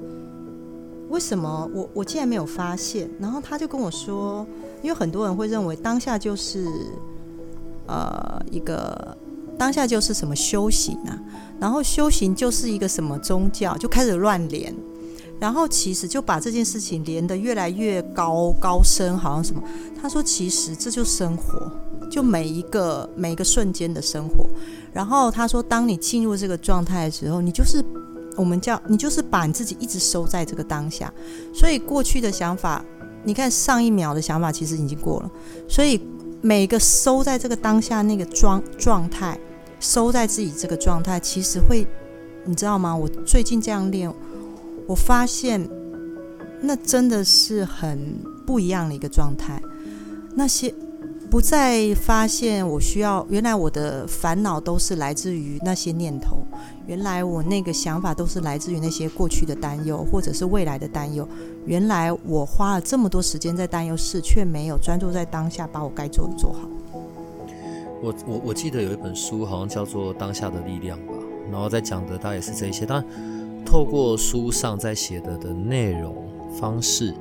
[1.14, 3.08] 为什么我我竟然没有发现？
[3.20, 4.44] 然后他就跟我说，
[4.82, 6.66] 因为很多人会认为当下就是
[7.86, 9.16] 呃一个
[9.56, 11.16] 当下就是什么修行啊，
[11.60, 14.74] 然后修行就是一个什么宗教，就开始乱连，
[15.38, 19.62] 然后其实就把这件事情连得越来越高高深，好像什么？
[20.02, 21.70] 他说其实这就生活，
[22.10, 24.46] 就每一个每一个瞬间的生活。
[24.92, 27.80] 然后他说，当你进入这个状态的时候，你就是。
[28.36, 31.12] 我们叫你就是把你自己一直收在这个当下，
[31.52, 32.84] 所以过去的想法，
[33.24, 35.30] 你看上一秒的想法其实已经过了，
[35.68, 36.00] 所以
[36.40, 39.38] 每个收在这个当下那个状状态，
[39.80, 41.86] 收在自己这个状态，其实会，
[42.44, 42.94] 你知道吗？
[42.94, 44.12] 我最近这样练，
[44.86, 45.68] 我发现
[46.60, 49.60] 那真的是很不一样的一个状态，
[50.34, 50.74] 那些。
[51.34, 56.36] 不再发现我需要，原来我的烦恼都是来自于那些念头，
[56.86, 61.28] 原来我那个想法都是来自于那些过去的担忧，或者是未来的担忧。
[61.66, 66.68] 原来我花了这么多时间在担忧事，却没有专注在当下，把我该做的做好。
[68.00, 71.14] 我我我记得有一本书，好像叫做《当下的力量》吧，
[71.50, 72.86] 然后在讲的大概也是这些。
[72.86, 73.04] 但
[73.66, 76.14] 透过书上在写的的内容
[76.60, 77.12] 方式，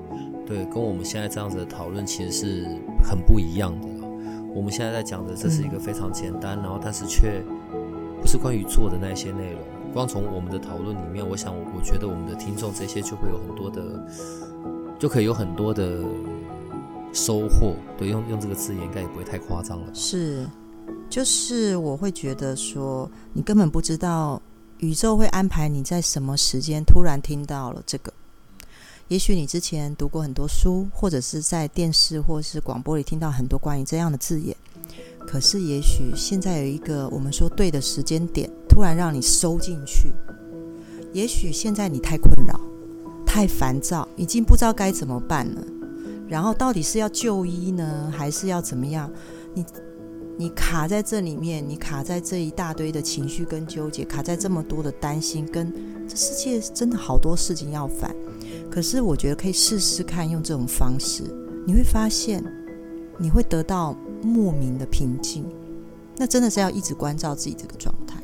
[0.45, 2.67] 对，跟我们现在这样子的讨论其实是
[3.03, 3.87] 很不一样的。
[4.55, 7.43] 我们现在在讲的，这是一个非常简单，然后但是却
[8.21, 9.61] 不是关于做的那些内容。
[9.93, 13.81] 光从我们的讨论里面，我想，我觉得我们的听众这些就会有很多的，
[14.97, 15.99] 就可以有很多的
[17.11, 17.75] 收获。
[17.97, 19.87] 对，用用这个字眼应该也不会太夸张了。
[19.93, 20.47] 是，
[21.09, 24.41] 就是我会觉得说，你根本不知道
[24.79, 28.11] 宇宙会安排你在什么时间突然听到了这个。
[29.13, 34.57] 也许你之前读过很多书，或者是在电视或是广播里听到很多关于这样的字眼，
[35.19, 40.11] 可是也许现在有一个我们说对的时间点，突然让你收进去。
[41.13, 42.59] 也许现在你太困扰、
[43.23, 45.61] 太烦躁，已经不知道该怎么办了。
[46.27, 49.11] 然后到底是要就医呢，还是要怎么样？
[49.53, 49.63] 你
[50.39, 55.71] 你卡在这里面，你卡在这一大堆的情绪跟纠结，卡在这么多的担心，跟
[56.09, 58.11] 这世界真的好多事情要烦。
[58.73, 61.23] 可是我觉得可以试试看用这种方式，
[61.63, 62.43] 你会发现
[63.19, 65.45] 你会得到莫名的平静。
[66.17, 68.19] 那真的是要一直关照自己这个状态。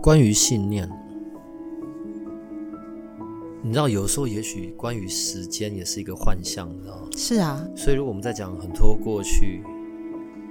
[0.00, 0.88] 关于信念，
[3.62, 7.08] 你知道有时候也许关于时间也是一个幻象，你知道吗？
[7.14, 7.62] 是啊。
[7.76, 9.62] 所以如果我们在讲很多过去、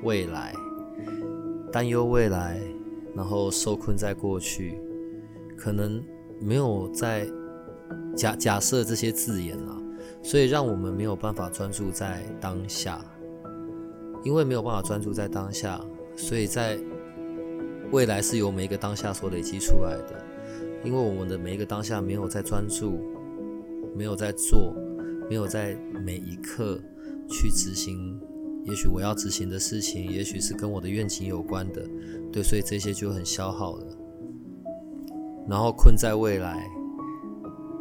[0.04, 0.54] 未来，
[1.72, 2.62] 担忧未来，
[3.16, 4.80] 然后受困在过去，
[5.58, 6.00] 可能
[6.40, 7.28] 没有在。
[8.20, 9.82] 假假设这些字眼啊，
[10.22, 13.00] 所以让我们没有办法专注在当下，
[14.26, 15.80] 因为没有办法专注在当下，
[16.18, 16.78] 所以在
[17.94, 20.22] 未来是由每一个当下所累积出来的。
[20.84, 23.00] 因为我们的每一个当下没有在专注，
[23.96, 24.76] 没有在做，
[25.30, 26.78] 没有在每一刻
[27.30, 28.20] 去执行，
[28.66, 31.88] 也许我要执行的事情，也许是跟我的愿景有关的，
[32.34, 33.88] 对，所以这些就很消耗了，
[35.48, 36.70] 然后困在未来。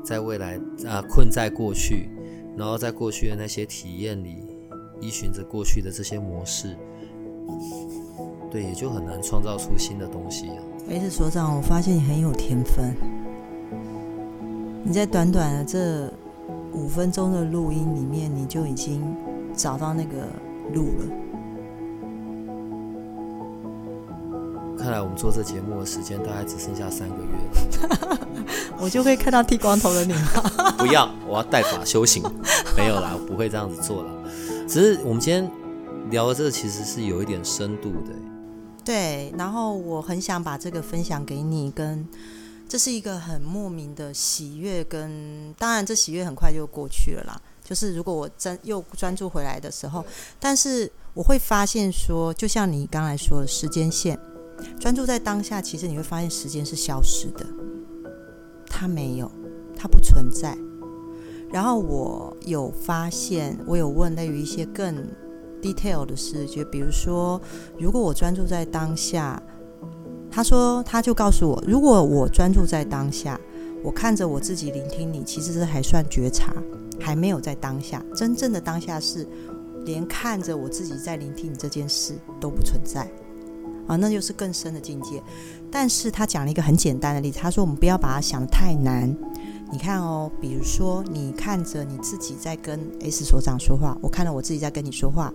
[0.09, 2.09] 在未来啊，困在过去，
[2.57, 4.43] 然后在过去的那些体验里，
[5.03, 6.75] 依循着过去的这些模式，
[8.51, 10.49] 对，也就很难创造出新的东西。
[10.89, 12.97] 哎，是所长，我发现你很有天分。
[14.83, 16.11] 你在短短的这
[16.73, 19.05] 五分钟的录音里面，你就已经
[19.55, 20.27] 找到那个
[20.73, 21.28] 路了。
[24.89, 28.19] 看来我们做这节目的时间大概只剩下三个月，
[28.81, 30.73] 我就会看到剃光头的你吗？
[30.79, 32.23] 不要，我要带法修行。
[32.75, 34.11] 没有啦，我不会这样子做了。
[34.67, 35.51] 只是我们今天
[36.09, 38.15] 聊的这个其实是有一点深度的。
[38.83, 42.09] 对，然后我很想把这个分享给你，跟
[42.67, 47.39] 这是一个很莫名的喜悦，跟当然这喜悦很快就过去了啦。
[47.63, 50.03] 就是如果我真又专注回来的时候，
[50.41, 54.19] 但是我会发现说，就像你刚才说的时间线，
[54.79, 57.47] 专注在当下，其实你会发现时间是消失的，
[58.67, 59.31] 它没有，
[59.77, 60.57] 它不存在。
[61.51, 64.97] 然后我有发现，我有问类于一些更
[65.63, 67.41] detail 的事，就比如说，
[67.79, 69.43] 如果我专注在当下，
[70.31, 73.41] 他说他就告诉我，如果我专注在当下。
[73.85, 76.53] 我看着我自己聆听你，其实是还算觉察，
[76.99, 78.05] 还没有在当下。
[78.13, 79.25] 真正的当下是
[79.85, 83.09] 连看着我自己在聆听你这件事都不存在
[83.89, 85.21] 啊，那就是更深的境界。
[85.71, 89.13] 但是他讲了一个很简单的例子，他说我们不要把它想的太难。
[89.73, 95.33] 你看哦，比如说你看着你自己在跟 S 所长说话，我看到我自己在跟你说话，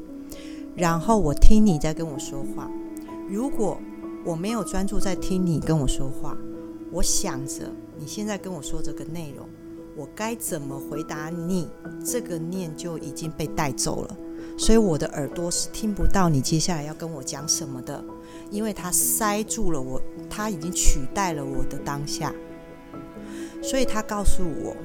[0.76, 2.70] 然后我听你在跟我说话。
[3.30, 3.78] 如果
[4.26, 6.38] 我没有专注在听你跟我说话，
[6.91, 7.70] 我想着。
[7.95, 9.47] 你现在跟我说这个内容，
[9.95, 11.68] 我该怎么回答你？
[12.04, 14.18] 这个念就已经被带走了，
[14.58, 18.04] 所以我的耳朵是听不到你接下来要跟我讲什么的，
[18.54, 22.34] 因为它塞住了我，它已经取代了我的当下。
[23.62, 24.76] 所以他告诉我，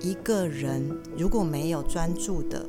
[0.00, 2.64] 一个人如果没有专注的。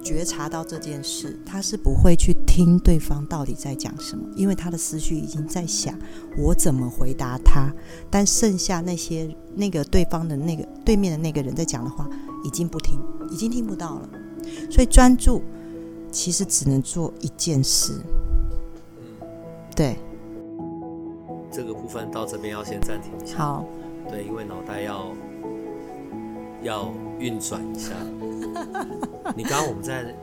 [0.00, 5.98] 觉察到这件事，他是不会去听对方到底在讲什么，因为他的思绪已经在想
[6.38, 7.68] 我怎么回答他。
[8.08, 12.08] 但剩下那些那个对方的那个对面的那个人在讲的话，
[12.44, 12.96] 已经不听，
[13.28, 14.08] 已经听不到了。
[14.70, 15.42] 所以专注
[16.12, 18.00] 其实只能做一件事。
[19.78, 19.96] 对。
[21.50, 23.38] 这个部分到这边要先暂停一下。
[23.38, 23.64] 好。
[24.10, 25.06] 对，因为脑袋要
[26.62, 27.92] 要运转一下。
[29.36, 30.14] 你刚刚我们在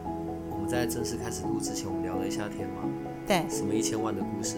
[0.52, 2.84] 我们在正式开始录之前，我们聊了一下天吗？
[3.26, 3.46] 对。
[3.50, 4.58] 什么一千万的故事？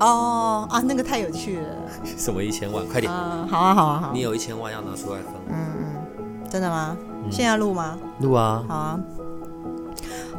[0.00, 1.68] 哦啊，那个太有趣了。
[2.04, 2.84] 什么一千万？
[2.88, 3.12] 快点！
[3.12, 4.12] 嗯，好啊，好啊，好。
[4.12, 5.32] 你有一千万要拿出来分。
[5.48, 6.96] 嗯嗯，真的吗？
[7.30, 7.96] 现在录吗？
[8.20, 8.64] 录啊。
[8.66, 9.00] 好啊。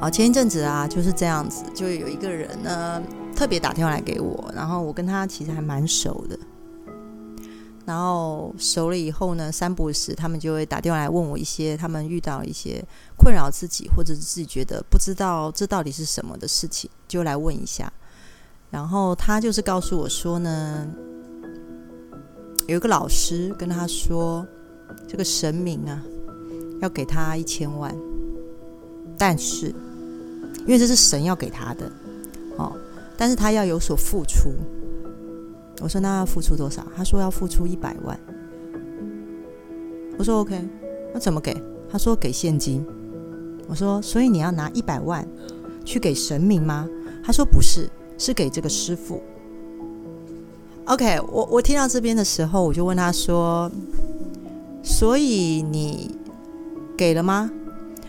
[0.03, 3.01] 啊，前一阵子啊，就是这样子，就有一个人呢，
[3.33, 6.37] 特别打电话来给我，然后我跟他其实还蛮熟的。
[7.85, 12.83] 然后熟了以后呢，三不时他们就会打电话来问我一些他们遇到一些
[13.17, 17.89] 困扰自己或者是自己觉得不知道这到底是什么的事情，就来问一下。
[18.69, 20.85] 然后他就是告诉我说呢，
[22.67, 24.45] 有一个老师跟他说，
[25.07, 26.03] 这个神明啊
[26.81, 27.95] 要给他一千万，
[29.17, 29.73] 但是
[30.65, 31.91] 因为这是神要给他的
[32.57, 32.73] 哦，
[33.17, 34.51] 但是他要有所付出。
[35.81, 36.85] 我说那要付出多少？
[36.95, 38.17] 他说要付出一百万。
[40.17, 40.59] 我说 OK，
[41.13, 41.55] 那怎么给？
[41.89, 42.85] 他说给现金。
[43.67, 45.27] 我说所以你要拿一百万
[45.83, 46.87] 去给神明吗？
[47.23, 49.21] 他说不是，是给这个师傅。
[50.85, 53.71] OK，我我听到这边的时候，我就问他说，
[54.83, 56.17] 所以你
[56.95, 57.49] 给了吗？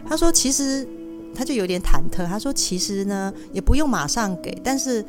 [0.07, 0.87] 他说其实
[1.35, 2.27] 他就有点忐忑。
[2.27, 5.05] 他说其实呢也不用马上给，但是。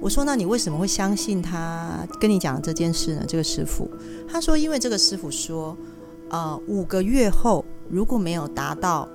[0.00, 3.90] 我说：“那你为什么会相信他跟你讲这件事呢？”这个师傅
[4.28, 5.74] 他说：“因为这个师傅说，
[6.28, 9.08] 呃，五个月后如果没有达到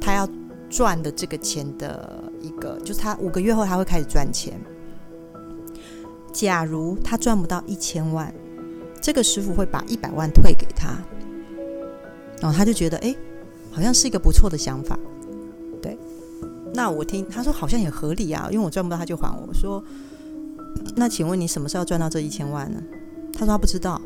[0.00, 0.28] 他要
[0.70, 4.60] 赚的这个钱的一个，就是他五个月后他会开始赚钱。
[6.32, 8.32] 假如他赚不到一千万，
[9.02, 11.02] 这个师傅会把一百万退给他。
[12.40, 13.12] 然后他就觉得，哎，
[13.72, 14.96] 好像是一个不错的想法。
[16.74, 19.44] 那我听他说好像也合理啊，因为我赚不到他就还我。
[19.48, 19.82] 我说。”
[20.94, 22.80] 那请问你什么时候赚到这一千万呢？
[23.32, 24.00] 他说他不知道。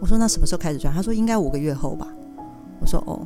[0.00, 0.92] 我说那什么时候开始赚？
[0.94, 2.06] 他说应该五个月后吧。
[2.80, 3.20] 我说哦，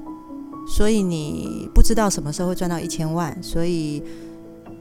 [0.67, 4.03] 所以你不知道什么时候会赚到一千万，所以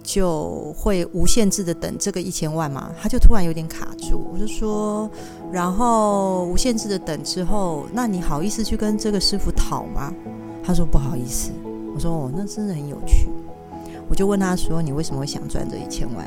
[0.01, 2.91] 就会无限制的等这个一千万嘛？
[2.99, 4.27] 他就突然有点卡住。
[4.33, 5.09] 我就说，
[5.51, 10.11] 然后无限制的等之后，那你好意思去跟这个师傅讨吗？
[10.63, 11.51] 他说不好意思。
[11.93, 13.29] 我说哦，那真的很有趣。
[14.09, 16.25] 我就问他说，你为什么会想赚这一千万？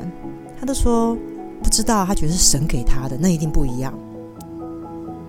[0.59, 1.15] 他都说
[1.61, 3.93] 不知道，他觉得是神给他的，那一定不一样。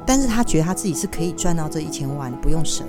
[0.07, 2.87] 但是他觉得他自己是可以赚到这一千万，不用神。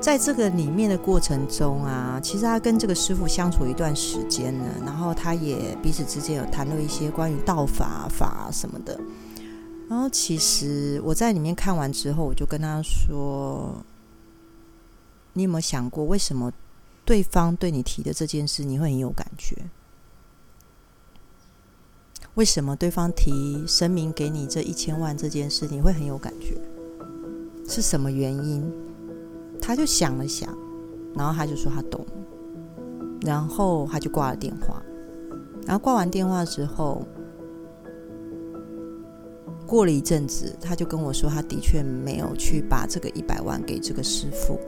[0.00, 8.98] 在这个里面的过程中啊，其实他跟这个师傅相处一段时间了，然后他也彼此之间有谈论一些关于道法法什么的。
[9.88, 13.76] 然后其实我在里面看完之后，我就跟他说
[15.32, 16.52] ：“你有没有想过，为什么
[17.04, 19.56] 对方对你提的这件事，你会很有感觉？”
[22.34, 26.56] 为什么对方提神明给你这一千万这件事，你会很有感觉？
[27.68, 28.72] 是什么原因？
[29.60, 30.48] 他就想了想，
[31.14, 32.06] 然后他就说他懂，
[33.20, 34.82] 然后他就挂了电话。
[35.66, 37.06] 然后挂完电话之后，
[39.66, 44.58] 过了一阵子，他就跟我说，他的确没有去把这个一百万给这个师傅，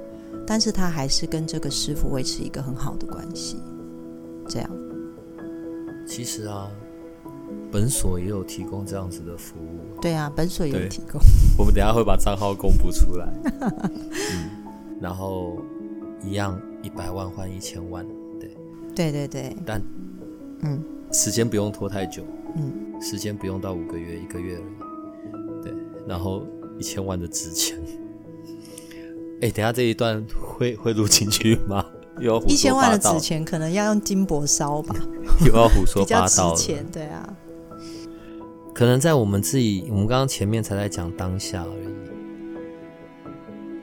[0.47, 3.59] 但是他还是跟这个师傅维持一个很好的关系。
[4.49, 4.71] 这样，
[6.07, 6.71] 其实啊，
[7.73, 10.01] 本所也有提供这样子的服务。
[10.03, 11.21] 对啊，本所也有提供。
[11.59, 13.27] 我们等下会把账号公布出来。
[13.91, 14.51] 嗯，
[15.01, 15.57] 然后
[16.23, 18.07] 一样，一百万换一千万，
[18.39, 18.55] 对，
[18.95, 19.57] 对对对。
[19.65, 19.83] 但，
[20.61, 22.23] 嗯，时间不用拖太久。
[22.57, 25.63] 嗯，时间不用到五个月，一个月而已。
[25.63, 25.73] 对，
[26.07, 26.47] 然后
[26.79, 27.79] 一千万的值钱。
[29.45, 31.85] 哎，等下这一段会会录进去吗？
[32.49, 34.97] 一千万的纸钱，可能要用金箔烧吧。
[35.45, 36.51] 又要胡说 八道。
[36.53, 37.37] 比值钱，对啊。
[38.75, 41.95] 可能在我们自己，我们刚刚前面才在讲当下而已。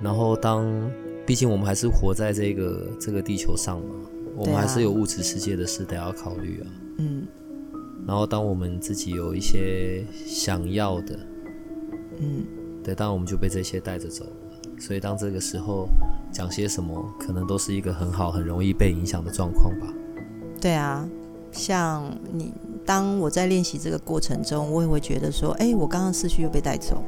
[0.01, 0.65] 然后当，
[1.27, 3.95] 毕竟我们还是活在这个这个地球上嘛，
[4.35, 6.65] 我们还是有物质世界的事得要考虑啊。
[6.97, 7.27] 嗯。
[8.07, 11.19] 然后当我们自己有一些想要的，
[12.19, 12.43] 嗯，
[12.83, 14.31] 对，当然我们就被这些带着走了。
[14.81, 15.87] 所以当这个时候
[16.31, 19.85] 讲些什么，可能都是一个很好、很容易被影响的状况吧。
[20.59, 21.07] 对啊，
[21.51, 22.03] 像
[22.33, 22.51] 你，
[22.83, 27.03] 当我在练习这个过程中，我也会觉得说，哎，我刚刚思绪又被带走，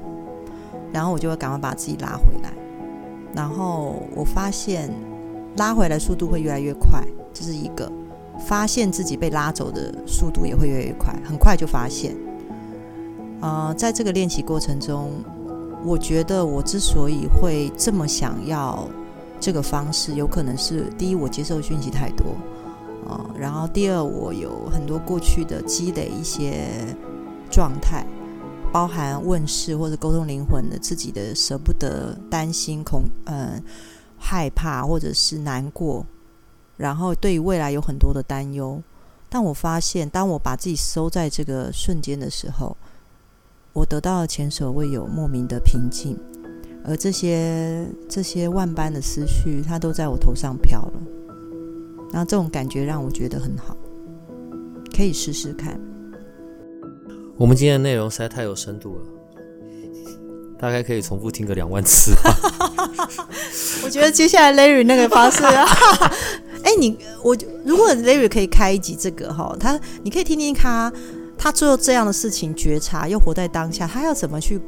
[0.93, 2.53] 然后我就会赶快把自己拉回来。
[3.33, 4.91] 然后我发现
[5.57, 7.03] 拉回来速度会越来越快，
[7.33, 7.91] 这是一个；
[8.47, 12.15] 发现自己被拉走的速度也会越来越快，很快就发现。
[13.41, 15.11] 啊，在这个练习过程中。
[15.85, 18.87] 我觉得我之所以会这么想要
[19.39, 22.37] 这个方式，有可能是第一，我接受讯息太多
[23.05, 26.69] 啊，然后第二，我有很多过去的积累一些
[27.51, 28.07] 状态，
[28.71, 33.61] 包含问世或者沟通灵魂的自己的舍不得、担心、恐嗯
[34.17, 36.05] 害怕或者是难过，
[36.77, 38.81] 然后对于未来有很多的担忧。
[39.27, 42.77] 但我发现，当我把自己收在这个瞬间的时候。
[43.73, 46.15] 我得到了前所未有莫名的平静，
[46.85, 50.93] 而这些这些万般的思绪，它都在我头上飘了。
[52.11, 53.75] 然后这种感觉让我觉得很好，
[54.95, 55.79] 可以试试看。
[57.35, 59.01] 我们今天的内容实在太有深度了，
[60.59, 62.13] 大概可以重复听个两万次。
[63.83, 65.43] 我觉得接下来 Larry 那个方式，
[66.63, 70.93] 哎，你我如果 Larry 可以开一集这个哈，他你可以听听他。
[71.37, 74.61] 他做这样的事情，觉察又活在当下，他要怎么去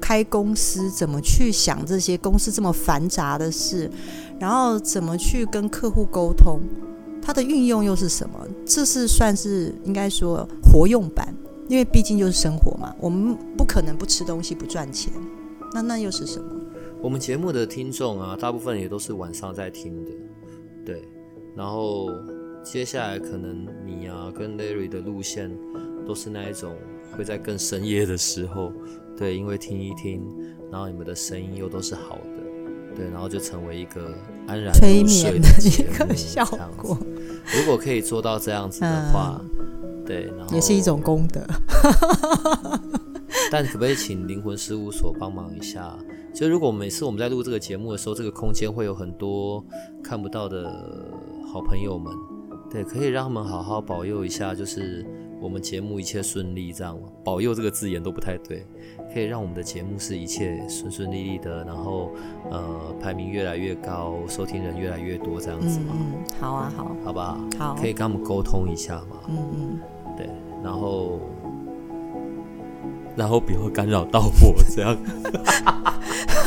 [0.00, 0.90] 开公司？
[0.90, 3.90] 怎么去想这些公司这么繁杂的事？
[4.38, 6.60] 然后怎么去跟客户沟通？
[7.22, 8.46] 它的运用又是什么？
[8.66, 11.34] 这是算是应该说活用版，
[11.68, 15.10] 因为毕竟就是生活嘛，我们不可能不吃东西不赚钱。
[15.72, 16.50] 那那又是什么？
[17.00, 20.10] 我们节目的听众啊，大部分也都是晚上在听的，
[20.84, 21.02] 对。
[21.56, 22.10] 然后
[22.62, 25.50] 接下来可能你啊跟 Larry 的路线。
[26.06, 26.74] 都是那一种
[27.16, 28.72] 会在更深夜的时候，
[29.16, 30.22] 对，因为听一听，
[30.70, 34.12] 然后你们的声音又都是好的，对，然后就成为一个
[34.46, 36.44] 安然催眠的一个效
[36.76, 36.98] 果。
[37.56, 39.40] 如果可以做到这样子的话，
[40.04, 41.40] 对，然后也是一种功德。
[43.50, 45.96] 但可不可以请灵魂事务所帮忙一下？
[46.34, 49.64] 就如果每次我们在录这个节目的时候，这个空间会有很多
[50.02, 50.64] 看不到的
[51.52, 52.12] 好朋友们，
[52.70, 55.06] 对，可以让他们好好保佑一下，就是。
[55.44, 57.06] 我们节目一切顺利，这样吗？
[57.22, 58.66] 保佑这个字眼都不太对，
[59.12, 62.10] 可以让我们的节目是一切顺顺利利的，然后
[62.50, 65.92] 呃排名越来越高，收听人越来越多，这样子吗？
[65.92, 69.18] 嗯，好啊，好，好吧，好，可以跟我们沟通一下嘛？
[69.28, 69.78] 嗯嗯，
[70.16, 70.30] 对，
[70.62, 71.20] 然后
[73.14, 74.96] 然后不要干扰到我，这样。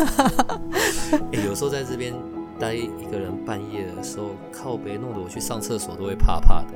[1.31, 2.15] 哎，有时候在这边
[2.57, 6.73] 待一个人半夜的时候，靠背弄得我去上厕所都会怕怕的。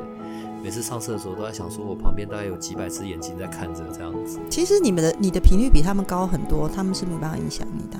[0.63, 4.39] 每次上厕所都在想，说我旁边大概有几百只眼睛在看着，这样子。
[4.49, 7.99] 其实你们的你的频率比他们高很多，他们是没办法影响你的。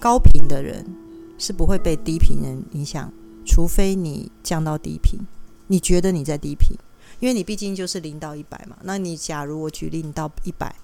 [0.00, 0.84] 高频的人
[1.38, 3.12] 是不会被低频人影响，
[3.46, 5.20] 除非你降到低频。
[5.68, 6.76] 你觉得你在低频，
[7.20, 8.76] 因为你毕竟就是零到一百嘛。
[8.82, 10.74] 那你假如我举例你到一百，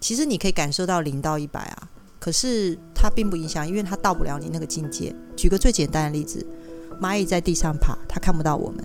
[0.00, 1.88] 其实你可以感受到零到一百啊，
[2.20, 5.16] 可是它并不影响，因为它到不了你那个境界。
[5.34, 6.46] 举个最简单的例子，
[7.00, 8.84] 蚂蚁在地上爬，它看不到我们。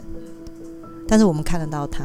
[1.07, 2.03] 但是我们看得到它，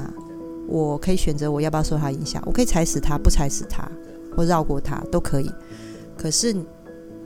[0.69, 3.91] 我可以选择我要不要受它影响，我可以踩死它，不踩死它，
[4.37, 5.51] 或绕过它都可以。
[6.17, 6.55] 可是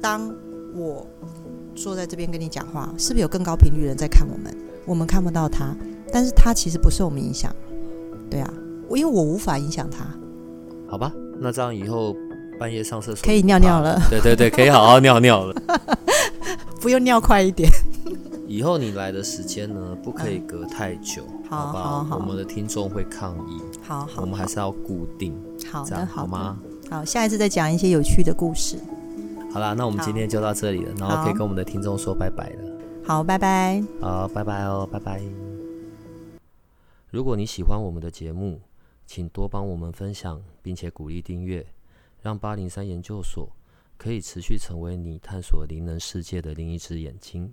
[0.00, 0.34] 当
[0.74, 1.06] 我
[1.74, 4.56] 坐在这边跟你讲话，是不是有更高频率的人在看我们？
[4.86, 5.76] 我们看不到它，
[6.12, 7.54] 但是它其实不受我们影响。
[8.30, 8.52] 对啊，
[8.88, 10.06] 我因为我无法影响它。
[10.88, 12.16] 好吧，那这样以后
[12.58, 14.00] 半夜上厕所可以尿尿了。
[14.08, 15.54] 对对对，可以好好尿尿了。
[16.80, 17.68] 不用尿快一点。
[18.46, 21.24] 以后你来的时间呢，不可以隔太久。
[21.24, 23.62] 好，好，好，我们的听众会抗议。
[23.82, 25.34] 好，好，我们还是要固定。
[25.70, 26.58] 好的，好吗？
[26.90, 28.78] 好，下一次再讲一些有趣的故事。
[29.52, 32.78] 好啦，那我们今天就到这里了，然后可以跟我们的听众说拜拜了。
[33.04, 33.82] 好，拜拜。
[34.00, 35.22] 好，拜拜哦，拜拜。
[37.10, 38.60] 如果你喜欢我们的节目，
[39.06, 41.64] 请多帮我们分享，并且鼓励订阅，
[42.22, 43.48] 让八零三研究所
[43.96, 47.52] 可以持续成为你探索灵能世界的另一只眼睛。